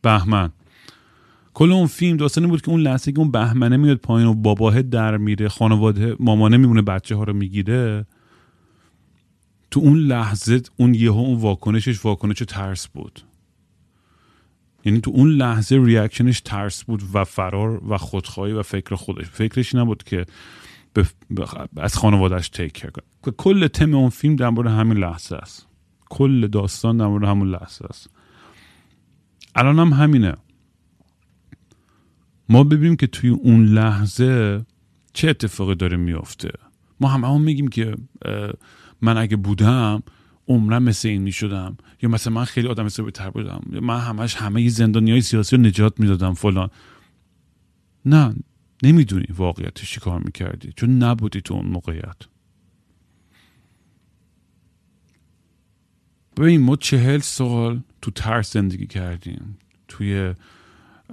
[0.01, 0.51] بهمن.
[1.53, 4.81] کل اون فیلم داستانی بود که اون لحظه که اون بهمنه میاد پایین و باباه
[4.81, 8.05] در میره خانواده مامانه میمونه بچه ها رو می‌گیره.
[9.71, 13.21] تو اون لحظه اون یهو اون واکنشش واکنش ترس بود.
[14.85, 19.25] یعنی تو اون لحظه ریاکشنش ترس بود و فرار و خودخواهی و فکر خودش.
[19.25, 20.25] فکرش نبود که
[21.77, 22.95] از خانوادهش تیک کرد
[23.37, 25.67] کل تم اون فیلم در مورد همین لحظه است.
[26.09, 28.09] کل داستان در مورد همون لحظه است.
[29.55, 30.33] الان هم همینه.
[32.49, 34.61] ما ببینیم که توی اون لحظه
[35.13, 36.51] چه اتفاقی داره میافته.
[36.99, 37.95] ما هم همون میگیم که
[39.01, 40.03] من اگه بودم
[40.51, 41.77] عمرم مثل این می‌شدم.
[42.01, 43.61] یا مثلا من خیلی آدم حسابی تر بودم.
[43.71, 46.69] یا من همش همه زندانی های سیاسی رو نجات می‌دادم فلان.
[48.05, 48.35] نه
[48.83, 50.73] نمی‌دونی واقعیتش چی کار می‌کردی.
[50.75, 52.17] چون نبودی تو اون موقعیت.
[56.37, 59.57] ببین ما چهل سال تو ترس زندگی کردیم.
[59.87, 60.33] توی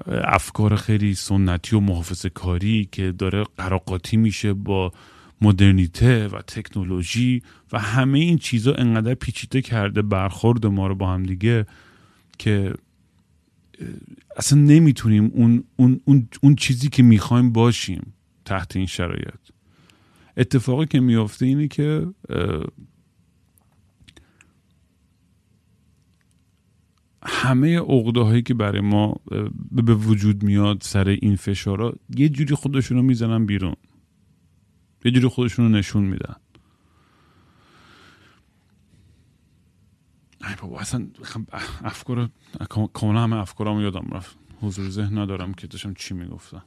[0.07, 4.93] افکار خیلی سنتی و محافظ کاری که داره قراقاتی میشه با
[5.41, 11.23] مدرنیته و تکنولوژی و همه این چیزا انقدر پیچیده کرده برخورد ما رو با هم
[11.23, 11.67] دیگه
[12.39, 12.75] که
[14.37, 18.13] اصلا نمی‌تونیم اون, اون, اون, اون چیزی که می‌خوایم باشیم
[18.45, 19.35] تحت این شرایط.
[20.37, 22.07] اتفاقی که میافته اینه که
[27.23, 29.17] همه عقده هایی که برای ما
[29.73, 33.75] به وجود میاد سر این فشارا یه جوری خودشون رو می‌زنن بیرون.
[35.05, 36.37] یه جوری خودشون رو نشون میدن.
[40.41, 41.09] ای بابا اصلا
[41.81, 42.31] افکار
[42.93, 44.37] کاملا همه افکارامو یادم رفت.
[44.61, 46.65] حضور ذهن ندارم که داشتم چی می‌گفتم.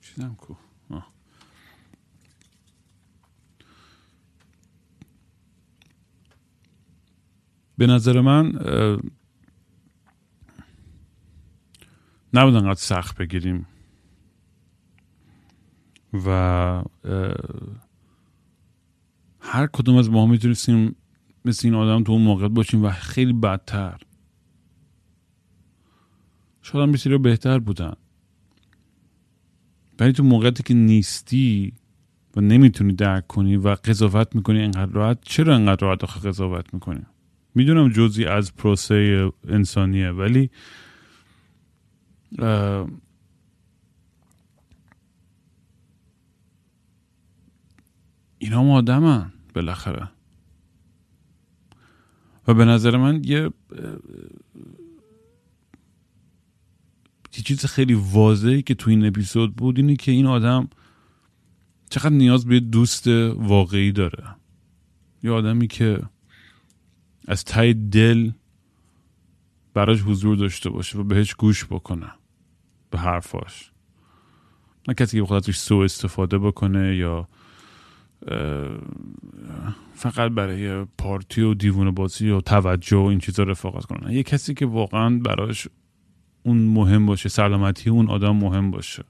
[0.00, 0.54] چیزم کو؟
[7.78, 8.52] به نظر من
[12.34, 13.66] نبود انقدر سخت بگیریم.
[16.26, 16.82] و
[19.40, 20.96] هر کدوم از ما می‌تونستیم
[21.44, 24.00] مثل این آدم تو اون موقع باشیم و خیلی بدتر.
[26.62, 27.92] شاید هم بسیار بهتر بودن.
[30.00, 31.72] ولی تو موقعیتی که نیستی
[32.36, 37.02] و نمی‌تونی درک کنی و قضاوت می‌کنی انقدر راحت چرا انقدر راحت آخه قضاوت می‌کنی؟
[37.54, 40.50] می‌دونم جزی از پروسه انسانیه ولی
[48.38, 50.08] اینا هم آدمن بالاخره.
[52.48, 53.50] و به نظر من یه
[57.36, 60.68] یه چیز خیلی واضحی که تو این اپیزود بود اینه که این آدم
[61.90, 64.24] چقدر نیاز به دوست واقعی داره.
[65.22, 66.02] یه آدمی که
[67.28, 68.30] از تای دل
[69.78, 72.06] براش حضور داشته باشه و بهش گوش بکنه.
[72.90, 73.70] به حرفاش.
[74.88, 77.28] نه کسی که بخواد ازش سو استفاده بکنه یا
[79.94, 84.14] فقط برای پارتی و دیوونه بازی و توجه و این چیزا رفاقت کنه.
[84.14, 85.68] یه کسی که واقعا براش
[86.42, 89.04] اون مهم باشه سلامتی اون آدم مهم باشه.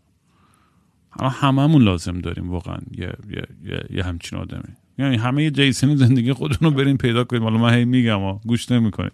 [1.21, 4.75] همه هممون لازم داریم واقعا یه, یه, یه, یه همچین آدمی.
[4.99, 8.39] یعنی همه یه جیسن زندگی خودتون رو برین پیدا کنیم حالا من هی میگم و
[8.39, 9.11] گوش نمی‌کنیم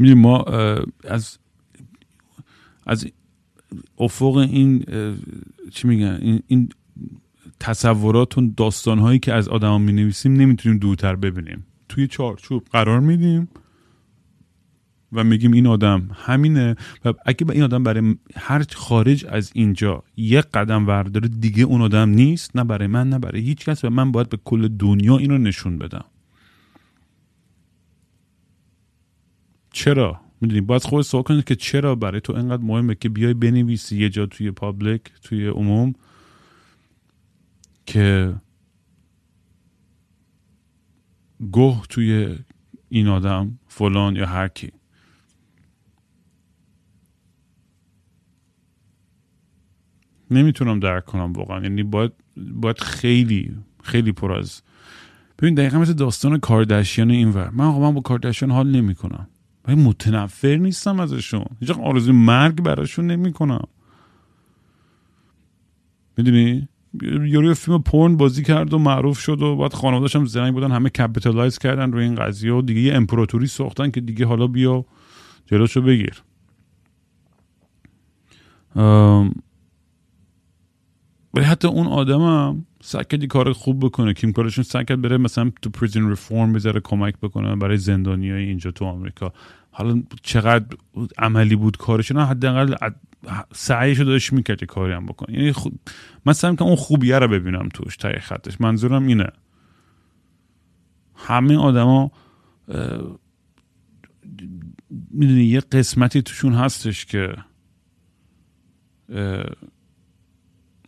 [0.00, 0.44] می‌دونی ما
[1.04, 1.38] از
[2.86, 3.06] از
[3.98, 4.84] افق این
[5.70, 6.68] چی میگن؟ این, این
[7.60, 11.66] تصورات و داستان هایی که از آدم می نویسیم نمی‌تونیم دورتر ببینیم.
[11.88, 13.48] توی چارچوب قرار میدیم
[15.12, 20.44] و میگیم این آدم همینه و اگه این آدم برای هر خارج از اینجا یک
[20.54, 24.12] قدم ورداره دیگه اون آدم نیست نه برای من نه برای هیچ کس و من
[24.12, 26.04] باید به کل دنیا اینو نشون بدم.
[29.72, 33.98] چرا؟ می‌دونی باید خود سوال کنید که چرا برای تو انقدر مهمه که بیای بنویسی
[33.98, 35.94] یه جا توی پابلیک توی عموم
[37.86, 38.34] که
[41.52, 42.38] گوه توی
[42.88, 44.72] این آدم فلان یا هر کی.
[50.30, 51.62] نمی‌تونم درک کنم واقعا.
[51.62, 54.62] یعنی باید باید خیلی خیلی پر از
[55.38, 57.50] ببین دقیقا مثل داستان کاردشیان اینور.
[57.50, 59.28] من آقا من با کاردشیان حال نمی‌کنم.
[59.64, 61.44] ولی متنفر نیستم ازشون.
[61.60, 63.64] هیچ آرزوی مرگ براشون نمی‌کنم.
[66.16, 66.68] می‌دونی؟
[67.02, 70.90] یارو فیلم پورن بازی کرد و معروف شد و بعد خانواده‌اش هم زرنگ بودن همه
[70.90, 74.84] capitalize کردن روی این قضیه و دیگه یه امپراتوری ساختن که دیگه حالا بیا
[75.46, 76.22] جلوشو بگیر.
[81.34, 84.12] ولی حتی اون آدمم سعی کرد کار خوب بکنه.
[84.12, 88.44] کیم کارشون سعی کرد بره مثلا تو پریزن ریفورم بذاره کمک بکنه برای زندانی های
[88.44, 89.32] اینجا تو آمریکا.
[89.70, 90.76] حالا چقدر
[91.18, 92.74] عملی بود کارشون حداقل
[93.52, 95.38] سعیشو داشت می‌کرد کاری هم بکنه.
[95.38, 95.80] یعنی خود
[96.24, 98.60] من سعی که اون خوبیه رو ببینم توش تای خطش.
[98.60, 99.26] منظورم اینه.
[101.14, 102.10] همه آدما
[105.10, 107.34] می‌دونی یه قسمتی توشون هستش که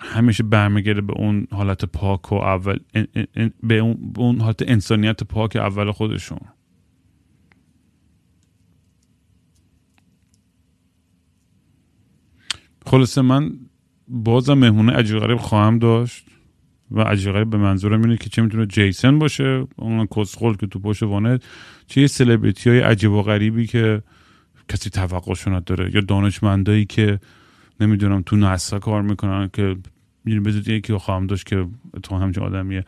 [0.02, 2.78] همیشه برمیگرده به اون حالت پاک و اول
[3.62, 3.78] به
[4.16, 6.38] اون حالت انسانیت پاک اول خودشون.
[12.86, 13.52] خلاصه من
[14.08, 16.26] بازم مهمونه عجیب غریب خواهم داشت
[16.90, 20.78] و عجیب غریب به منظورم اینه که چه می‌تونه جیسن باشه اون کسخل که تو
[20.78, 21.38] پشت وانه
[21.86, 24.02] چه یه سلبریتی های عجیب و غریبی که
[24.68, 27.20] کسی توقعشون داره یا دانشمندایی که
[27.82, 29.76] نمی‌دونم تو نسا کار می‌کنن که
[30.24, 31.66] می‌دونی بزید یکی خواهم داشت که
[32.02, 32.84] تو همچین آدمیه.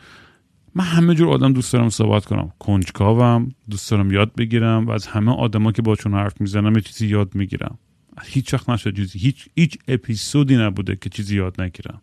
[0.75, 2.53] من همه جور آدم دوست دارم صحبت کنم.
[2.59, 7.07] کنجکاوم دوست دارم یاد بگیرم و از همه آدما که باشون حرف می‌زنم یه چیزی
[7.07, 7.79] یاد می‌گیرم.
[8.23, 12.03] هیچ وقت نشد چیزی هیچ هیچ اپیزودی نبوده که چیزی یاد نگیرم.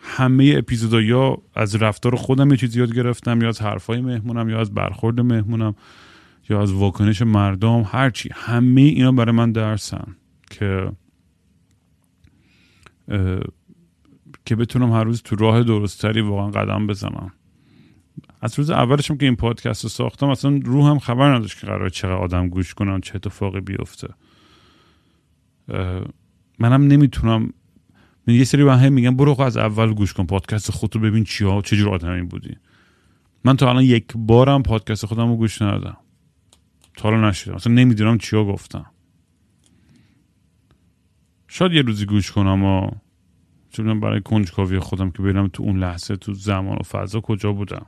[0.00, 4.60] همه اپیزودا یا از رفتار خودم یه چیزی یاد گرفتم یا از حرفای مهمونم یا
[4.60, 5.74] از برخورد مهمونم.
[6.48, 10.16] یا از واکنش مردم هرچی همه اینا برای من درسن
[10.50, 10.92] که
[14.46, 17.32] که بتونم هر روز تو راه درستری واقعا قدم بزنم.
[18.40, 21.88] از روز اولشم که این پادکست رو ساختم اصلا رو هم خبر نداشت که قرار
[21.88, 24.08] چقدر آدم گوش کنم چه اتفاقی بیفته.
[26.58, 27.52] منم نمی‌تونم.
[28.26, 31.94] یه سری هم میگن برو از اول گوش کن پادکست خود رو ببین چیا چجور
[31.94, 32.56] آدمی بودی.
[33.44, 35.96] من تا الان یک بارم پادکست خودم رو گوش ندادم.
[36.96, 37.56] تا الان نشیدم.
[37.56, 38.86] اصلا نمی‌دونم چیا گفتم
[41.48, 42.90] شاید یه روزی گوش کنم و
[43.70, 47.86] چون برای کنجکاوی خودم که ببینم تو اون لحظه تو زمان و فضا کجا بودم.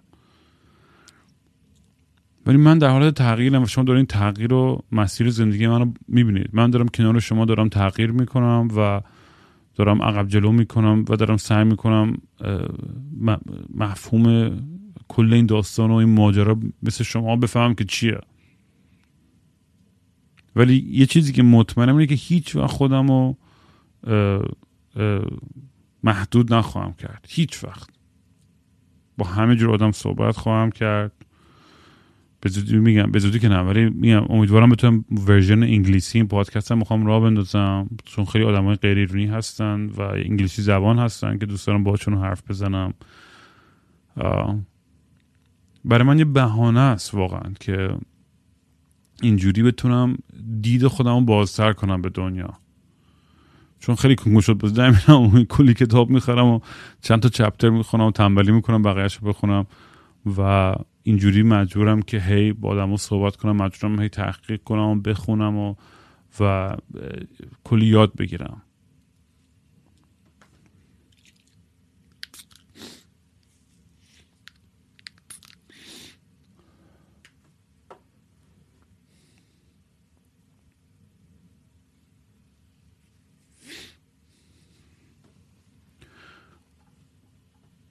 [2.46, 6.50] ولی من در حالت تغییرم و شما دارین تغییر و مسیر زندگی منو می‌بینید.
[6.52, 9.00] من دارم کنار شما دارم تغییر می‌کنم و
[9.74, 12.16] دارم عقب جلو می‌کنم و دارم سعی می‌کنم
[13.74, 14.50] مفهوم
[15.08, 18.20] کل این داستان و این ماجرا مثل شما بفهمم که چیه.
[20.56, 23.36] ولی یه چیزی که مطمئنم اینه که هیچ وقت خودم رو
[26.02, 27.26] محدود نخواهم کرد.
[27.28, 27.90] هیچ وقت.
[29.18, 31.12] با همه جور آدم صحبت خواهم کرد.
[32.40, 36.72] به زودی میگم به زودی که نه ولی میگم امیدوارم بتونم ورژن انگلیسی این پادکست
[36.72, 37.88] هم می‌خوام راه بندازم.
[38.04, 42.50] چون خیلی آدمای غیر ایرانی هستن و انگلیسی زبان هستن که دوست دارم باهاشون حرف
[42.50, 42.94] بزنم.
[45.84, 47.96] برای من یه بهانه است واقعا که
[49.22, 50.18] اینجوری بتونم
[50.60, 52.54] دید خودم بازتر کنم به دنیا.
[53.80, 54.54] چون خیلی کنگو شد.
[54.54, 56.60] باز میرم کلی کتاب می‌خرم و
[57.02, 59.66] چند تا چپتر می‌خونم و تنبلی می‌کنم بقیهش بخونم
[60.38, 65.56] و اینجوری مجبورم که هی با آدم صحبت کنم مجبورم هی تحقیق کنم و بخونم
[65.56, 65.74] و
[66.40, 66.76] و
[67.64, 68.62] کلی یاد بگیرم.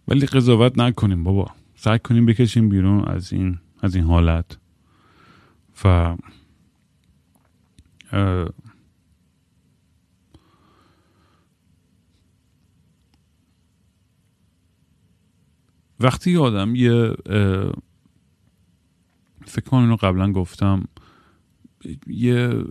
[0.08, 1.52] ولی قضاوت نکنیم بابا.
[1.76, 4.58] سعی کنیم بکشیم بیرون از این از این حالت.
[5.86, 6.16] و
[16.00, 17.16] وقتی آدم یه
[19.46, 20.88] فکر کنم قبلا گفتم
[22.08, 22.64] یه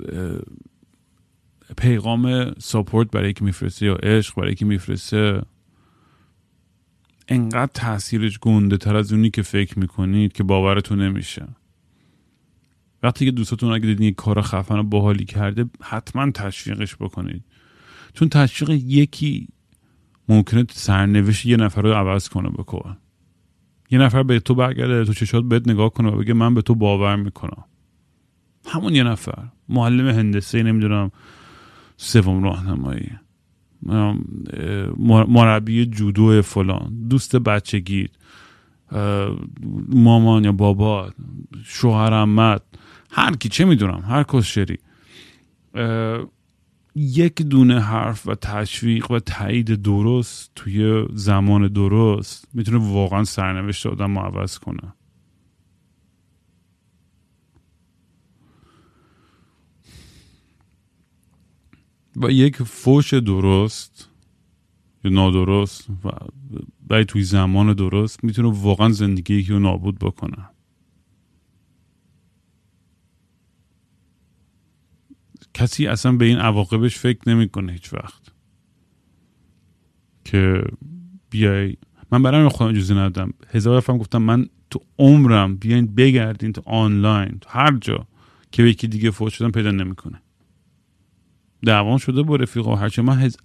[1.76, 5.42] پیغام ساپورت برای که میفرسته یا عشق برای که میفرسته
[7.28, 11.46] انقدر تاثیرش گنده تر از اونی که فکر می‌کنید که باورتون نمیشه.
[13.02, 17.44] وقتی که دوستاتون اگه دیدین یک کار خفن و باحالی کرده حتما تشویقش بکنید.
[18.14, 19.48] چون تشویق یکی
[20.28, 22.96] ممکنه سرنوشت یه نفر رو عوض کنه بکن
[23.90, 26.74] یه نفر به تو برگرده تو چشات بهت نگاه کنه و بگه من به تو
[26.74, 27.64] باور می‌کنم.
[28.66, 29.48] همون یه نفر.
[29.68, 31.10] معلم هندسه نمی‌دونم
[31.96, 33.18] سوم راهنمایی.
[35.28, 38.08] مربی جودو فلان دوست بچگی
[39.88, 41.10] مامان یا بابا
[41.64, 42.62] شوهر امت
[43.10, 44.78] هر کی چه می‌دونم هر کسشری
[46.96, 54.18] یک دونه حرف و تشویق و تایید درست توی زمان درست می‌تونه واقعا سرنوشت آدم
[54.18, 54.94] رو عوض کنه.
[62.16, 64.10] و یک فوش درست
[65.04, 66.10] یا نادرست و
[66.88, 70.48] باید توی زمان درست می‌تونه واقعا زندگی یکی رو نابود بکنه.
[75.54, 78.32] کسی اصلا به این عواقبش فکر نمی‌کنه هیچ وقت.
[80.24, 80.64] که
[81.30, 81.76] بیای
[82.12, 83.32] من برای خودم اجازه ندادم.
[83.48, 88.06] هزار دفعه گفتم من تو عمرم بیاین بگردین تو آنلاین تو هر جا
[88.52, 90.22] که یکی دیگه فوت شدن پیدا نمی‌کنه.
[91.66, 93.36] دعوان شده با رفیق و هرچه من هز...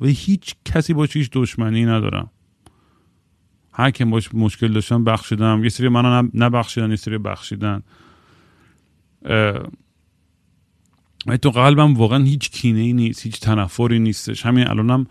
[0.00, 2.30] و هیچ کسی باش هیچ دشمنی ندارم.
[3.72, 5.64] هر که باش مشکل داشتم بخشیدم.
[5.64, 7.82] یه سری منو نبخشیدن یه سری بخشیدن.
[11.42, 14.46] تو قلبم واقعا هیچ کینه ای نیست هیچ تنفری نیستش.
[14.46, 15.06] همین الانم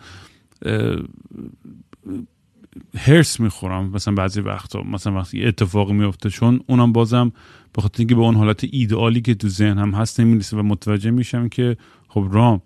[2.97, 4.81] هرس می‌خورم مثلا بعضی وقتا.
[4.81, 7.31] مثلا وقتی اتفاقی میفته چون اونم بازم
[7.73, 11.11] به خاطر اینکه به اون حالت ایدئالی که تو ذهن هم هست نمی‌رسه و متوجه
[11.11, 11.77] میشم که
[12.07, 12.61] خب رام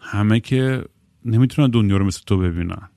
[0.00, 0.84] همه که
[1.24, 2.88] نمی‌تونن دنیا رو مثل تو ببینن.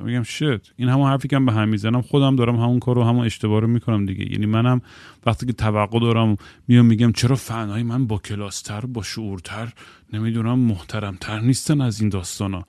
[0.00, 3.26] میگم شت این همون حرفی که به هم می‌زنم خودم دارم همون کار رو همون
[3.26, 4.32] اشتباه رو می‌کنم دیگه.
[4.32, 4.80] یعنی منم
[5.26, 6.36] وقتی که توقع دارم
[6.68, 9.72] میام میگم چرا فنهای من با کلاستر با شعورتر
[10.12, 12.66] نمی‌دونم محترمتر نیستن از این داستانا.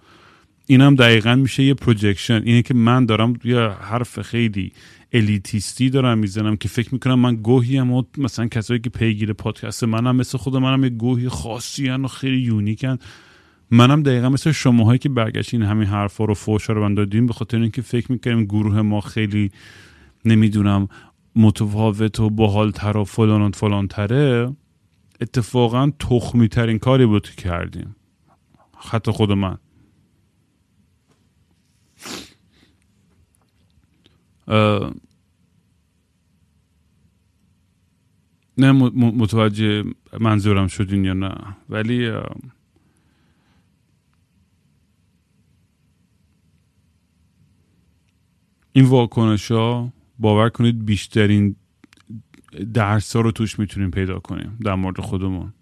[0.70, 4.72] اینم دقیقا میشه یه پروجکشن اینه که من دارم یه حرف خیلی
[5.14, 10.16] الیتیستی دارم می‌زنم که فکر می‌کنم من گوهیم و مثلا کسایی که پیگیر پادکست منم
[10.16, 12.98] مثل خود منم یه گوهی خاصی و خیلی یونیکن
[13.72, 17.82] منم دقیقا مثل شماهایی که برگشتین همین حرفا رو فوشا رو دادیم به خاطر اینکه
[17.82, 19.52] فکر می‌کنیم گروه ما خیلی
[20.26, 20.88] نمی‌دونم
[21.36, 24.54] متفاوت و باحالتر و فلان و فلان تره
[25.22, 27.96] اتفاقا تخمی ترین کاری بود که کردیم.
[28.90, 29.58] حتی خود من.
[38.58, 39.84] نه متوجه
[40.20, 41.36] منظورم شدین یا نه.
[41.70, 42.12] ولی
[48.74, 51.56] این واکنش ها باور کنید بیشترین
[52.74, 55.54] درس ها رو توش می‌تونیم پیدا کنیم در مورد خودمون.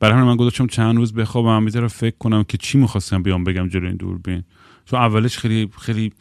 [0.00, 3.68] برای همین من گذاشتم چند روز بخوابم می‌ذارم فکر کنم که چی می‌خواستم بیام بگم
[3.68, 4.44] جلوی این دوربین.
[4.84, 6.12] چون اولش خیلی خیلی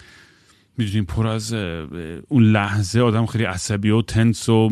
[0.78, 1.54] می‌دونیم پر از
[2.28, 4.70] اون لحظه آدم خیلی عصبی و تنس و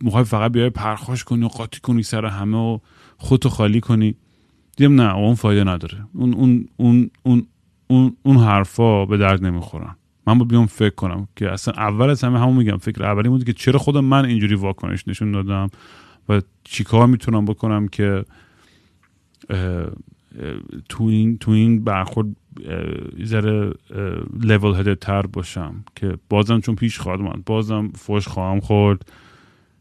[0.00, 2.78] می‌خوای فقط بیای پرخاش کنی و قاطی کنی سر همه و
[3.16, 4.14] خودتو خالی کنی.
[4.76, 6.06] دیدم نه اون فایده نداره.
[6.12, 7.46] اون اون اون اون
[7.86, 9.96] اون, اون حرفا به درد نمی‌خورن.
[10.26, 13.44] من با بیام فکر کنم که اصلا اول از همه همون میگم فکر اولی بود
[13.44, 15.70] که چرا خودم من اینجوری واکنش نشون دادم
[16.28, 18.24] و چیکار می‌تونم بکنم که
[20.88, 22.28] تو این تو این برخورد
[23.24, 23.74] ذره
[24.40, 29.12] لول هده تر باشم که بازم چون پیش خواهد من بازم فوش خواهم خورد.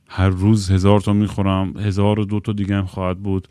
[0.07, 1.77] هر روز هزار تا می‌خورم.
[1.77, 3.47] هزار و دو تا دیگه هم خواهد بود.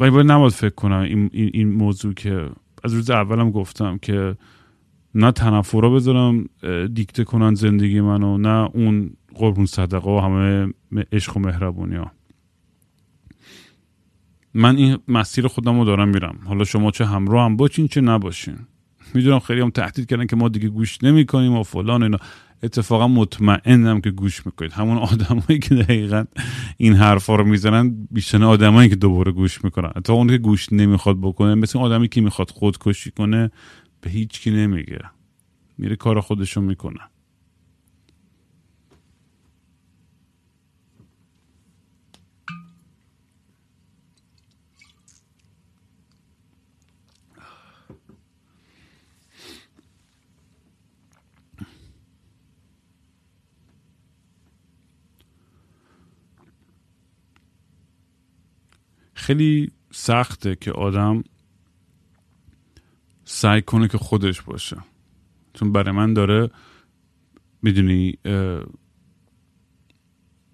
[0.00, 2.50] ولی باید نباید فکر کنم این, این, موضوع که
[2.84, 4.36] از روز اولم گفتم که
[5.14, 6.48] نه تنفرا بذارم
[6.94, 10.72] دیکته کنن زندگی منو نه اون قربون صدقه و همه
[11.12, 12.10] عشق و مهربونی ها
[14.54, 16.38] من این مسیر خودم رو دارم میرم.
[16.44, 18.56] حالا شما چه همراه هم باشین چه نباشین.
[19.14, 22.18] می‌دونم خیلی هم تهدید کردن که ما دیگه گوش نمی کنیم و فلان اینا.
[22.62, 24.72] اتفاقا مطمئنم که گوش می‌کنید.
[24.72, 26.24] همون آدمایی که دقیقا
[26.76, 29.92] این حرفا رو می‌زنن بیشتر آدمایی که دوباره گوش می‌کنن.
[30.04, 33.50] تا اون که گوش نمی‌خواد بکنه مثل آدمی که می‌خواد خودکشی کنه
[34.00, 35.00] به هیچ کی نمیگه.
[35.78, 37.00] میره کار خودشو می‌کنه.
[59.28, 61.24] خیلی سخته که آدم
[63.24, 64.76] سعی کنه که خودش باشه.
[65.54, 66.50] چون برای من داره
[67.62, 68.18] می‌دونی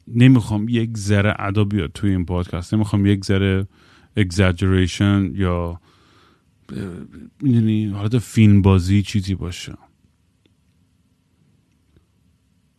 [0.09, 2.75] نمی‌خوام یک ذره ادا بیاد توی این پادکست.
[2.75, 3.69] نمی‌خوام یک ذره
[4.17, 5.81] اگزاجریشن یا
[7.43, 9.75] می‌دونی حالت فیلم بازی چیزی باشه.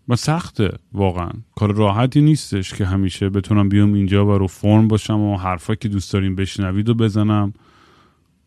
[0.09, 1.29] و سخته واقعا.
[1.55, 5.87] کار راحتی نیستش که همیشه بتونم بیام اینجا و رو فرم باشم و حرفایی که
[5.87, 7.53] دوست داریم بشنوید و بزنم.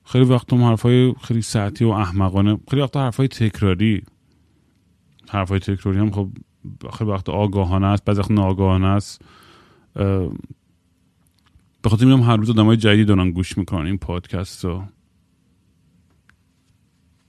[0.04, 4.02] خیلی وقت هم حرفای خیلی ساعتی و احمقانه خیلی وقت حرفای تکراری.
[5.28, 6.28] حرفای تکراری هم خب
[6.98, 9.22] خیلی وقت آگاهانه است بعضی وقت ناآگاهانه است.
[11.82, 14.82] به خاطر میگم هر روز آدمای جدید دارن گوش می‌کنن این پادکست رو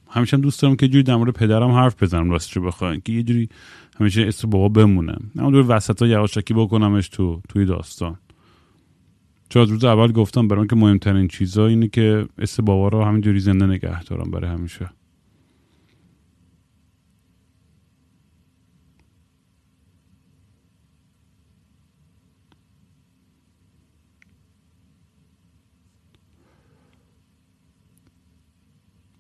[0.10, 3.14] همیشه هم دوست دارم که جوری در مورد پدرم حرف بزنم راستش رو بخواین که
[3.14, 3.50] یه جوری
[4.00, 5.16] همیشه اسم بابا بمونه.
[5.40, 8.18] اما دور وسط ها یواشکی بکنمش تو توی داستان.
[9.50, 13.40] چون از روز اول گفتم برای که مهمترین چیزا اینه که اسم بابا رو همینجوری
[13.40, 14.90] زنده نگه دارم برای همیشه.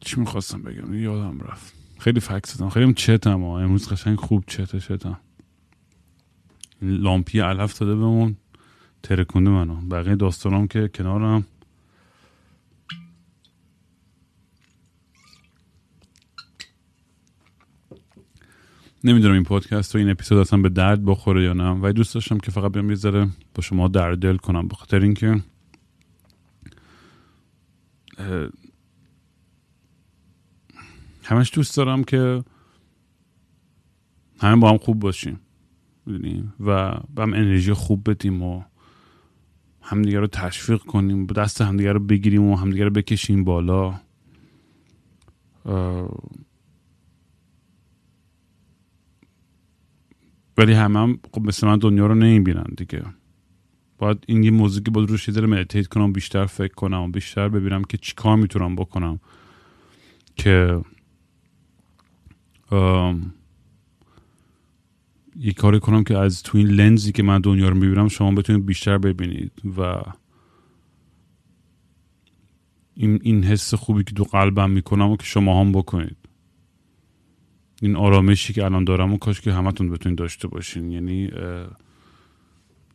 [0.10, 1.74] چی می‌خواستم بگم؟ یادم رفت.
[1.99, 3.60] خیلی فکس دادم خیلی چتم ها.
[3.60, 5.20] امروز قشنگ خوب چته چتم.
[6.82, 8.36] لامپی علف داده بهمون
[9.03, 9.76] ترکونده منو.
[9.76, 11.45] بقیه داستانم که کنارم.
[19.03, 21.70] نمی‌دونم این پادکست و این اپیزود اصلا به درد بخوره یا نه.
[21.70, 24.68] ولی دوست داشتم که فقط بیام یه با شما در دل کنم.
[24.68, 25.43] بخاطر اینکه
[31.30, 32.43] همش دوست دارم که
[34.39, 35.39] همه با هم خوب باشیم
[36.59, 38.63] و با هم انرژی خوب بدیم و
[39.82, 43.99] همدیگه رو تشویق کنیم دست همدیگه رو بگیریم و همدیگه رو بکشیم بالا.
[50.57, 53.03] ولی همه هم خب مثل من دنیا رو نمی‌بینن دیگه.
[53.97, 57.84] باید این یه موضوعی که باید روش یه مدیتیت کنم بیشتر فکر کنم بیشتر ببینم
[57.84, 59.19] که چیکار می‌تونم بکنم
[60.36, 60.82] که
[65.36, 68.65] یه کاری کنم که از تو این لنزی که من دنیا رو می‌بینم شما بتونید
[68.65, 70.01] بیشتر ببینید و
[72.93, 76.17] این, این حس خوبی که تو قلبم می‌کنم و که شما هم بکنید.
[77.82, 80.91] این آرامشی که الان دارم و کاش که همتون بتونید داشته باشین.
[80.91, 81.30] یعنی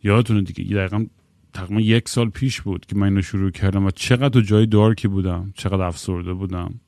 [0.03, 1.07] یادتونه دیگه دقیقا
[1.53, 5.09] تقریبا یک سال پیش بود که من اینو شروع کردم و چقدر تو جای دارکی
[5.09, 6.81] بودم چقدر افسرده بودم.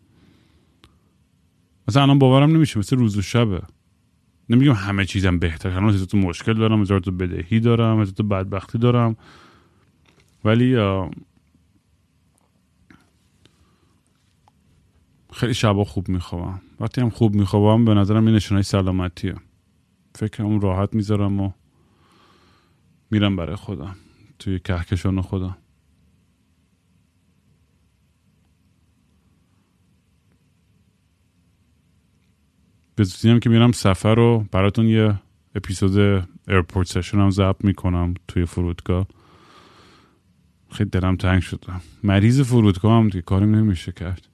[1.88, 3.62] مثلا الان باورم نمیشه مثل روز و شبه.
[4.48, 8.78] نمیگم همه چیزم بهتر هنوز تو مشکل دارم هزار تو بدهی دارم هزار تو بدبختی
[8.78, 9.16] دارم.
[10.44, 10.76] ولی
[15.32, 16.60] خیلی شبا خوب میخوابم.
[16.80, 19.34] وقتی هم خوب میخوابم به نظرم این نشانه سلامتیه.
[20.14, 21.50] فکرم راحت می‌ذارم و
[23.10, 23.96] میرم برای خودم.
[24.38, 25.56] توی کهکشان خودم.
[32.96, 35.14] به زودی که میرم سفر رو براتون یه
[35.54, 39.06] اپیزود airport session هم ضبط می‌کنم توی فرودگاه.
[40.70, 44.28] خیلی دلم تنگ شدم مریض فرودگاهم دیگه کاری نمیشه کرد.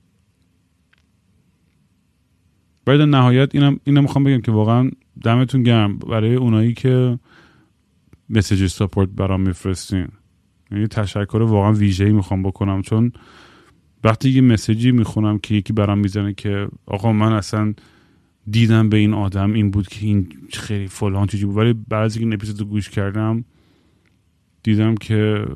[2.86, 4.90] باید نهایت اینم اینم می‌خوام بگم که واقعا
[5.22, 5.98] دمتون گرم.
[5.98, 7.18] برای اونایی که
[8.30, 10.08] message support برام میفرستین.
[10.70, 12.82] یعنی تشکر واقعا ویژه‌ای می‌خوام بکنم.
[12.82, 13.12] چون
[14.04, 17.74] وقتی یه مسیجی می‌خونم که یکی برام می‌زنه که آقا من اصلا
[18.50, 21.56] دیدم به این آدم این بود که این خیلی فلان چیزی بود.
[21.56, 23.44] ولی بعد از این اپیزود گوش کردم
[24.62, 25.46] دیدم که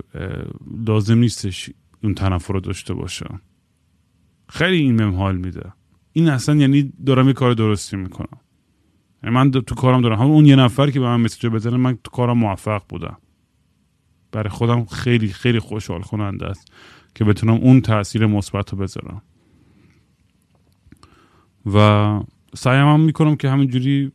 [0.86, 1.70] لازم نیستش
[2.04, 3.26] اون تنفر رو داشته باشه.
[4.48, 5.72] خیلی این حال میده.
[6.12, 8.40] این اصلا یعنی دارم یه کار درستی می‌کنم.
[9.22, 10.18] یعنی من تو کارم دارم.
[10.18, 13.16] همون اون یه نفر که به من مسیج بزنه من تو کارم موفق بودم.
[14.32, 16.72] برای خودم خیلی خیلی خوشحال کننده است
[17.14, 19.22] که بتونم اون تاثیر مثبت رو بذارم.
[21.66, 22.20] و
[22.54, 24.12] سعیم هم می‌کنم که همینجوری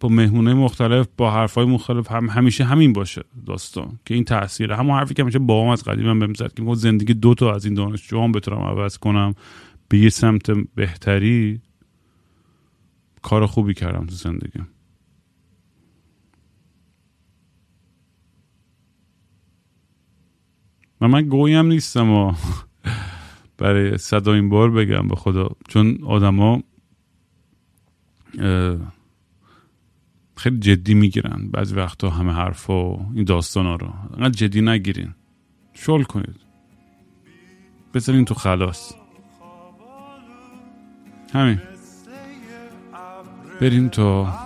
[0.00, 4.98] با مهمونه مختلف با حرفای مختلف هم همیشه همین باشه داستان که این تاثیر همون
[4.98, 8.32] حرفی که همیشه با از قدیم هم بهم که زندگی دو تا از این دانشجوام
[8.32, 9.34] بتونم عوض کنم.
[9.88, 11.60] به یه سمت بهتری
[13.22, 14.60] کار خوبی کردم تو زندگی
[21.00, 22.34] و من گویم نیستم و
[23.58, 25.48] برای صدا این بار بگم به خدا.
[25.68, 26.62] چون آدما
[30.36, 31.48] خیلی جدی می‌گیرن.
[31.52, 33.92] بعضی وقتا همه حرف و این داستان ها رو.
[34.14, 35.14] انقدر جدی نگیرین.
[35.72, 36.36] شل کنید.
[37.94, 38.92] بذارین تو خلاص.
[41.32, 41.60] همین.
[43.60, 44.38] بریم تا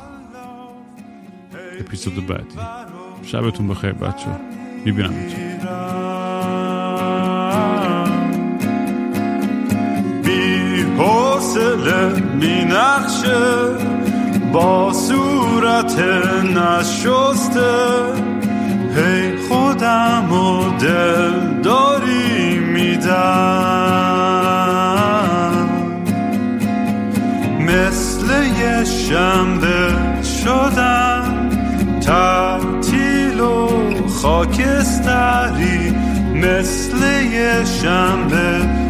[1.81, 2.57] اپیزود بعدی.
[3.23, 4.41] شبتون بخیر بچه
[4.85, 5.99] می‌بینم بی
[11.01, 13.46] حوصله می نقشه
[14.53, 15.98] با صورت
[16.44, 17.72] نشسته.
[18.96, 23.20] هی خودم و دل داری میدم.
[27.61, 28.26] مثل
[28.61, 29.92] یه شنبه
[30.44, 31.51] شدم
[32.01, 33.68] تعطیل و
[34.09, 35.94] خاکستری.
[36.34, 38.89] مثل یه شنبه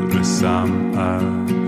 [0.23, 1.60] summer